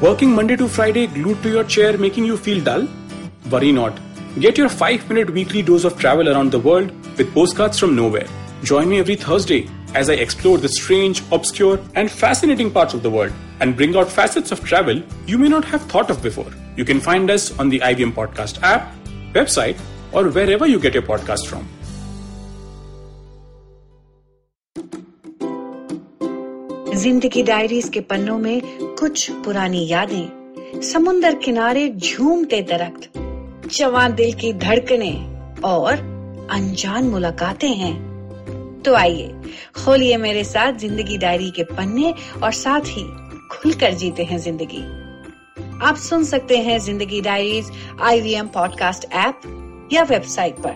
Working 0.00 0.32
Monday 0.32 0.54
to 0.54 0.68
Friday 0.68 1.08
glued 1.08 1.42
to 1.42 1.50
your 1.50 1.64
chair 1.64 1.98
making 1.98 2.24
you 2.24 2.36
feel 2.36 2.62
dull? 2.62 2.86
Worry 3.50 3.72
not. 3.72 3.98
Get 4.38 4.56
your 4.56 4.68
5 4.68 5.08
minute 5.08 5.30
weekly 5.30 5.60
dose 5.60 5.82
of 5.82 5.98
travel 5.98 6.28
around 6.28 6.52
the 6.52 6.60
world 6.60 6.92
with 7.18 7.34
postcards 7.34 7.76
from 7.76 7.96
nowhere. 7.96 8.28
Join 8.62 8.88
me 8.88 9.00
every 9.00 9.16
Thursday 9.16 9.68
as 9.94 10.08
I 10.08 10.12
explore 10.12 10.58
the 10.58 10.68
strange, 10.68 11.24
obscure, 11.32 11.80
and 11.96 12.08
fascinating 12.08 12.70
parts 12.70 12.94
of 12.94 13.02
the 13.02 13.10
world 13.10 13.32
and 13.58 13.74
bring 13.76 13.96
out 13.96 14.08
facets 14.08 14.52
of 14.52 14.62
travel 14.62 15.02
you 15.26 15.36
may 15.36 15.48
not 15.48 15.64
have 15.64 15.82
thought 15.82 16.10
of 16.10 16.22
before. 16.22 16.52
You 16.76 16.84
can 16.84 17.00
find 17.00 17.28
us 17.28 17.58
on 17.58 17.68
the 17.68 17.80
IVM 17.80 18.12
Podcast 18.12 18.62
app, 18.62 18.94
website, 19.32 19.76
or 20.12 20.28
wherever 20.28 20.66
you 20.66 20.80
get 20.80 20.94
your 20.94 21.04
podcast 21.04 21.46
from. 21.46 21.68
Zindagi 26.94 27.42
diaries 27.42 27.88
के 27.88 28.00
पन्नों 28.08 28.38
में 28.38 28.60
कुछ 28.98 29.30
पुरानी 29.44 29.86
यादें 29.88 30.80
समुंदर 30.82 31.34
किनारे 31.44 31.88
झूमते 31.88 32.60
दरख्त 32.70 33.10
जवान 33.76 34.14
दिल 34.14 34.32
की 34.40 34.52
धड़कने 34.66 35.12
और 35.64 35.98
अनजान 36.50 37.08
मुलाकातें 37.08 37.68
हैं 37.68 37.94
तो 38.82 38.94
आइए 38.94 39.52
खोलिए 39.76 40.16
मेरे 40.18 40.44
साथ 40.44 40.78
ज़िंदगी 40.78 41.18
डायरी 41.18 41.50
के 41.56 41.64
पन्ने 41.74 42.14
और 42.42 42.52
साथ 42.54 42.94
ही 42.96 43.04
खुलकर 43.52 43.94
जीते 43.94 44.24
हैं 44.24 44.38
ज़िंदगी 44.38 44.82
आप 45.82 45.96
सुन 45.96 46.24
सकते 46.24 46.56
हैं 46.56 46.78
Zindagi 46.78 47.20
diaries 47.20 47.70
IVM 48.02 48.46
podcast 48.46 49.04
app 49.12 49.40
या 49.92 50.02
वेबसाइट 50.02 50.56
पर, 50.56 50.74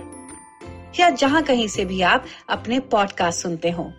या 1.00 1.10
जहाँ 1.10 1.42
कहीं 1.42 1.68
से 1.68 1.84
भी 1.84 2.00
आप 2.02 2.24
अपने 2.48 2.80
पॉडकास्ट 2.80 3.42
सुनते 3.42 3.70
हो। 3.70 3.92